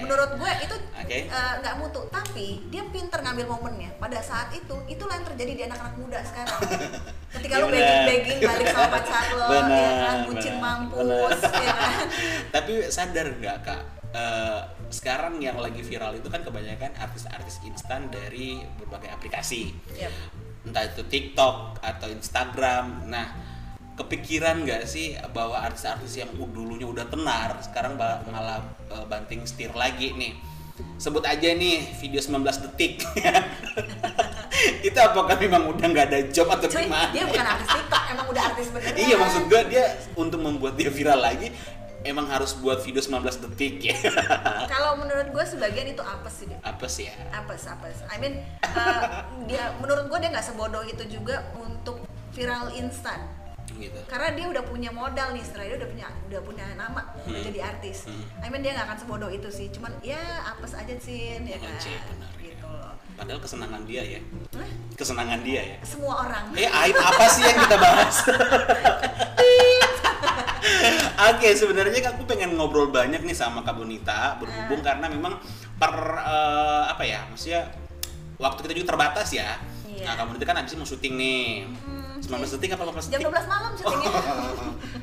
menurut 0.00 0.30
gue 0.40 0.52
itu 0.64 0.72
Oke. 0.96 1.18
eh, 1.28 1.52
nggak 1.60 1.74
mutu. 1.76 2.00
Tapi 2.08 2.64
dia 2.72 2.80
pinter 2.88 3.20
ngambil 3.20 3.44
momennya. 3.44 3.92
Pada 4.00 4.24
saat 4.24 4.48
itu 4.56 4.72
itulah 4.88 5.20
yang 5.20 5.28
terjadi 5.28 5.52
di 5.52 5.62
anak-anak 5.68 6.00
muda 6.00 6.16
sekarang. 6.24 6.60
Ketika 7.36 7.54
Iya 7.54 7.62
lu 7.62 7.66
bener. 7.68 7.76
begging 7.76 8.08
begging 8.08 8.40
balik 8.40 8.66
sama 8.72 8.88
pacar 8.96 9.24
lo 9.30 9.44
ya 9.44 9.48
Bener, 9.52 9.92
kan 10.00 10.16
bucin 10.24 10.54
bener, 10.56 10.64
mampus 10.64 11.04
bener. 11.44 11.60
ya 11.60 11.74
kan? 11.76 12.06
Tapi 12.56 12.72
sadar 12.88 13.26
nggak 13.36 13.56
kak? 13.68 13.82
Eh, 14.10 14.60
sekarang 14.88 15.34
yang 15.38 15.60
lagi 15.60 15.84
viral 15.84 16.16
itu 16.16 16.26
kan 16.26 16.40
kebanyakan 16.40 16.90
artis-artis 16.96 17.60
instan 17.62 18.08
dari 18.08 18.64
berbagai 18.80 19.12
aplikasi. 19.12 19.76
Yep. 19.92 20.12
Entah 20.66 20.84
itu 20.84 21.02
TikTok 21.06 21.80
atau 21.80 22.08
Instagram. 22.10 23.08
Nah, 23.08 23.26
kepikiran 23.96 24.64
nggak 24.64 24.88
sih 24.88 25.16
bahwa 25.32 25.60
artis-artis 25.60 26.20
yang 26.20 26.32
dulunya 26.36 26.88
udah 26.88 27.08
tenar 27.08 27.60
sekarang 27.60 28.00
malah 28.28 28.64
eh, 28.92 29.04
banting 29.08 29.44
setir 29.44 29.72
lagi 29.72 30.12
nih? 30.16 30.36
Sebut 30.96 31.20
aja 31.24 31.52
nih 31.52 31.92
video 32.00 32.20
19 32.24 32.40
detik. 32.44 33.04
itu 34.86 34.98
apakah 35.00 35.36
memang 35.40 35.72
udah 35.72 35.86
nggak 35.88 36.06
ada 36.12 36.18
job 36.28 36.48
atau 36.52 36.68
Cuy, 36.68 36.84
gimana? 36.84 37.08
dia 37.12 37.24
bukan 37.24 37.46
artis 37.46 37.68
TikTok 37.72 38.02
emang 38.12 38.26
udah 38.28 38.42
artis 38.52 38.66
beneran 38.68 38.92
Iya 38.98 39.16
maksud 39.16 39.42
gue 39.48 39.62
dia 39.72 39.84
untuk 40.16 40.40
membuat 40.42 40.74
dia 40.76 40.90
viral 40.92 41.20
lagi 41.20 41.48
emang 42.02 42.26
harus 42.26 42.54
buat 42.54 42.80
video 42.80 42.98
19 42.98 43.20
detik 43.44 43.74
ya. 43.82 43.96
kalau 44.72 44.96
menurut 44.96 45.28
gue 45.28 45.44
sebagian 45.46 45.86
itu 45.86 46.00
apes 46.00 46.34
sih 46.34 46.46
dia 46.46 46.58
Apa 46.62 46.86
sih 46.86 47.04
ya? 47.06 47.14
apes 47.34 47.64
apes 47.66 48.00
I 48.06 48.16
mean 48.16 48.34
eh, 48.62 49.02
dia 49.44 49.72
menurut 49.76 50.06
gue 50.06 50.18
dia 50.18 50.30
nggak 50.30 50.44
sebodoh 50.44 50.80
itu 50.82 51.04
juga 51.06 51.40
untuk 51.54 52.02
viral 52.30 52.72
instan 52.74 53.20
Gitu. 53.70 53.96
karena 54.04 54.34
dia 54.34 54.44
udah 54.46 54.60
punya 54.62 54.90
modal 54.90 55.32
nih 55.32 55.40
setelah 55.40 55.64
dia 55.64 55.76
udah 55.78 55.88
punya 55.88 56.06
udah 56.26 56.40
punya 56.42 56.64
nama 56.74 57.00
udah 57.22 57.32
Hmm. 57.32 57.46
jadi 57.48 57.60
artis 57.66 58.04
Hmm. 58.04 58.28
I 58.38 58.52
mean 58.52 58.60
dia 58.60 58.74
nggak 58.74 58.84
akan 58.84 58.98
sebodoh 58.98 59.30
itu 59.30 59.48
sih 59.48 59.70
cuman 59.70 59.94
ya 60.00 60.20
apes 60.44 60.74
aja 60.74 60.92
sih 60.96 61.38
ya 61.38 61.56
Oh, 61.56 61.64
kan 61.64 61.72
benar, 61.72 61.80
ya. 61.80 62.00
gitu 62.42 62.66
loh 62.68 62.92
Padahal 63.14 63.36
kesenangan 63.38 63.82
dia 63.84 64.02
ya. 64.02 64.20
Hah? 64.52 64.68
Kesenangan 64.92 65.40
dia 65.40 65.60
ya. 65.66 65.76
semua 65.82 66.14
orang 66.20 66.44
Eh 66.52 66.68
aib 66.68 66.96
apa 66.98 67.24
sih 67.26 67.42
yang 67.42 67.58
kita 67.58 67.76
bahas? 67.78 68.16
Oke, 71.30 71.48
sebenarnya 71.52 72.10
aku 72.10 72.24
pengen 72.24 72.54
ngobrol 72.54 72.88
banyak 72.88 73.20
nih 73.20 73.32
sama 73.32 73.60
Kak 73.60 73.74
Bonita 73.74 74.36
berhubung 74.36 74.80
karena 74.80 75.06
memang 75.06 75.36
per 75.74 75.92
eh, 76.16 76.84
apa 76.86 77.02
ya, 77.02 77.24
maksudnya 77.26 77.68
waktu 78.36 78.60
kita 78.62 78.72
juga 78.74 78.86
terbatas 78.90 79.28
ya. 79.30 79.56
Iya. 79.84 80.04
Nah, 80.04 80.14
Kak 80.14 80.24
Bonita 80.26 80.44
kan 80.44 80.56
habis 80.56 80.72
mau 80.74 80.84
syuting 80.84 81.14
nih. 81.14 81.44
Hmm, 81.66 82.20
19 82.20 82.54
detik 82.54 82.70
apa 82.72 82.84
18 82.84 83.08
jam 83.08 83.18
detik? 83.18 83.26
12 83.32 83.48
malam 83.48 83.70
syutingnya 83.74 84.10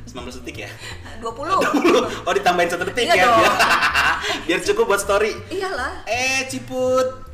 19 0.13 0.37
detik 0.41 0.57
ya? 0.59 0.69
20 1.25 2.25
Oh 2.25 2.33
ditambahin 2.33 2.69
satu 2.69 2.85
detik 2.85 3.03
Iya 3.03 3.13
ya? 3.13 3.25
dong. 3.25 3.37
Biar, 3.37 3.53
biar 4.47 4.59
cukup 4.63 4.85
buat 4.87 5.01
story. 5.01 5.33
iyalah 5.49 6.05
Eh 6.05 6.45
ciput. 6.45 7.25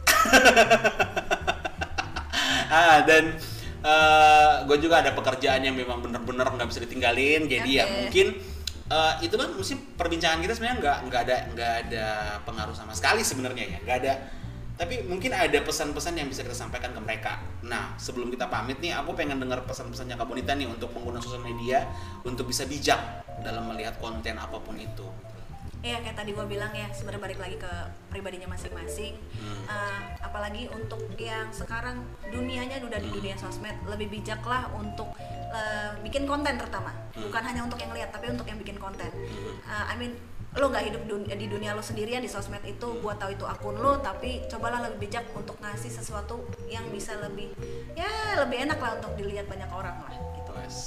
ah 2.69 3.03
dan 3.03 3.35
gue 4.63 4.77
juga 4.79 5.03
ada 5.03 5.11
pekerjaan 5.11 5.59
yang 5.63 5.75
memang 5.75 5.99
bener-bener 5.99 6.47
nggak 6.47 6.67
bisa 6.71 6.79
ditinggalin. 6.83 7.45
Jadi 7.51 7.69
ya 7.77 7.85
Oke. 7.85 7.93
mungkin 7.99 8.27
eh, 8.87 9.13
itu 9.27 9.35
kan 9.35 9.49
mesti 9.51 9.73
perbincangan 9.99 10.39
kita 10.39 10.53
sebenarnya 10.55 10.77
nggak 10.79 10.97
nggak 11.11 11.21
ada 11.27 11.37
nggak 11.51 11.71
ada 11.87 12.05
pengaruh 12.47 12.75
sama 12.75 12.95
sekali 12.95 13.21
sebenarnya 13.21 13.65
ya 13.67 13.77
nggak 13.83 13.97
ada. 14.03 14.13
Tapi 14.73 15.05
mungkin 15.05 15.37
ada 15.37 15.61
pesan-pesan 15.61 16.17
yang 16.17 16.27
bisa 16.33 16.41
kita 16.41 16.57
sampaikan 16.57 16.97
ke 16.97 17.01
mereka. 17.03 17.37
Nah, 17.61 17.93
sebelum 18.01 18.33
kita 18.33 18.49
pamit 18.49 18.81
nih, 18.81 18.97
aku 18.97 19.13
pengen 19.13 19.37
dengar 19.37 19.61
pesan-pesannya 19.69 20.17
Kak 20.17 20.25
Bonita 20.25 20.57
nih 20.57 20.65
untuk 20.65 20.89
pengguna 20.89 21.21
sosial 21.21 21.45
media 21.45 21.85
untuk 22.25 22.49
bisa 22.49 22.65
bijak 22.65 22.97
dalam 23.45 23.69
melihat 23.69 24.01
konten 24.01 24.33
apa 24.33 24.57
pun 24.57 24.73
itu 24.73 25.05
Iya 25.83 25.99
kayak 25.99 26.15
tadi 26.15 26.31
gue 26.31 26.45
bilang 26.47 26.71
ya 26.71 26.87
sebenarnya 26.95 27.21
balik 27.27 27.39
lagi 27.43 27.59
ke 27.59 27.71
pribadinya 28.07 28.47
masing-masing. 28.55 29.19
Hmm. 29.35 29.67
Uh, 29.67 30.01
apalagi 30.23 30.71
untuk 30.71 31.03
yang 31.19 31.51
sekarang 31.51 32.07
dunianya 32.31 32.79
udah 32.79 33.03
di 33.03 33.11
dunia 33.11 33.35
sosmed 33.35 33.75
lebih 33.91 34.07
bijaklah 34.07 34.71
untuk 34.79 35.11
uh, 35.51 35.91
bikin 35.99 36.23
konten 36.23 36.55
terutama. 36.55 36.95
Hmm. 37.11 37.27
Bukan 37.27 37.43
hanya 37.43 37.61
untuk 37.67 37.83
yang 37.83 37.91
lihat 37.91 38.15
tapi 38.15 38.31
untuk 38.31 38.47
yang 38.47 38.55
bikin 38.55 38.79
konten. 38.79 39.11
Uh, 39.67 39.85
I 39.91 39.99
mean 39.99 40.15
lo 40.55 40.71
nggak 40.71 40.85
hidup 40.87 41.03
dun- 41.03 41.27
di 41.27 41.47
dunia 41.51 41.75
lo 41.75 41.83
sendirian 41.83 42.23
di 42.23 42.31
sosmed 42.31 42.63
itu 42.63 43.03
buat 43.03 43.19
tahu 43.19 43.35
itu 43.35 43.43
akun 43.43 43.75
lo 43.75 43.99
tapi 43.99 44.45
cobalah 44.47 44.85
lebih 44.87 45.09
bijak 45.09 45.25
untuk 45.33 45.57
ngasih 45.59 45.89
sesuatu 45.89 46.45
yang 46.69 46.85
bisa 46.93 47.17
lebih 47.19 47.51
ya 47.97 48.37
lebih 48.39 48.69
enak 48.69 48.77
lah 48.77 49.01
untuk 49.01 49.17
dilihat 49.19 49.51
banyak 49.51 49.67
orang 49.67 49.99
lah 49.99 50.13
gitu. 50.39 50.51
Wes. 50.55 50.77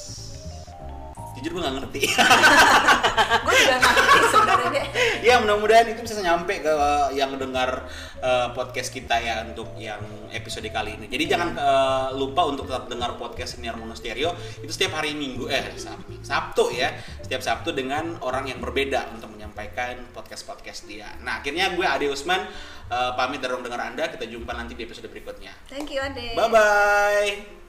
Jujur 1.36 1.50
gue 1.56 1.62
nggak 1.62 1.76
ngerti. 1.82 2.00
Gue 3.46 3.54
juga 3.56 3.76
ngerti 3.80 4.18
sebenarnya 4.28 4.68
deh. 4.72 4.86
ya 5.24 5.34
mudah-mudahan 5.40 5.86
itu 5.92 6.00
bisa 6.04 6.20
nyampe 6.20 6.60
ke 6.60 6.68
uh, 6.72 7.08
yang 7.12 7.32
dengar 7.36 7.88
uh, 8.20 8.52
podcast 8.52 8.92
kita 8.92 9.16
ya 9.20 9.44
untuk 9.44 9.72
yang 9.76 10.00
episode 10.32 10.68
kali 10.68 10.96
ini. 10.96 11.06
Jadi 11.08 11.24
jangan 11.28 11.56
uh, 11.56 12.08
lupa 12.16 12.44
untuk 12.48 12.68
tetap 12.68 12.88
dengar 12.88 13.16
podcast 13.16 13.56
Senior 13.56 13.76
Monostereo 13.76 14.32
itu 14.60 14.72
setiap 14.72 15.00
hari 15.00 15.16
minggu 15.16 15.48
eh 15.48 15.72
Sab- 15.76 16.04
Sabtu 16.24 16.72
ya. 16.72 16.92
Setiap 17.24 17.40
Sabtu 17.44 17.72
dengan 17.72 18.16
orang 18.24 18.48
yang 18.48 18.60
berbeda 18.60 19.12
untuk 19.12 19.32
menyampaikan 19.32 20.00
podcast-podcast 20.12 20.88
dia. 20.88 21.08
Nah 21.24 21.40
akhirnya 21.40 21.72
gue 21.72 21.84
Ade 21.84 22.08
Usman 22.12 22.44
uh, 22.88 23.12
pamit 23.16 23.40
dari 23.40 23.56
dengar 23.60 23.80
anda. 23.80 24.08
Kita 24.08 24.24
jumpa 24.28 24.52
nanti 24.52 24.76
di 24.76 24.84
episode 24.84 25.08
berikutnya. 25.08 25.52
Thank 25.68 25.92
you 25.92 26.00
Ade. 26.00 26.36
bye 26.36 26.48
bye 26.48 27.65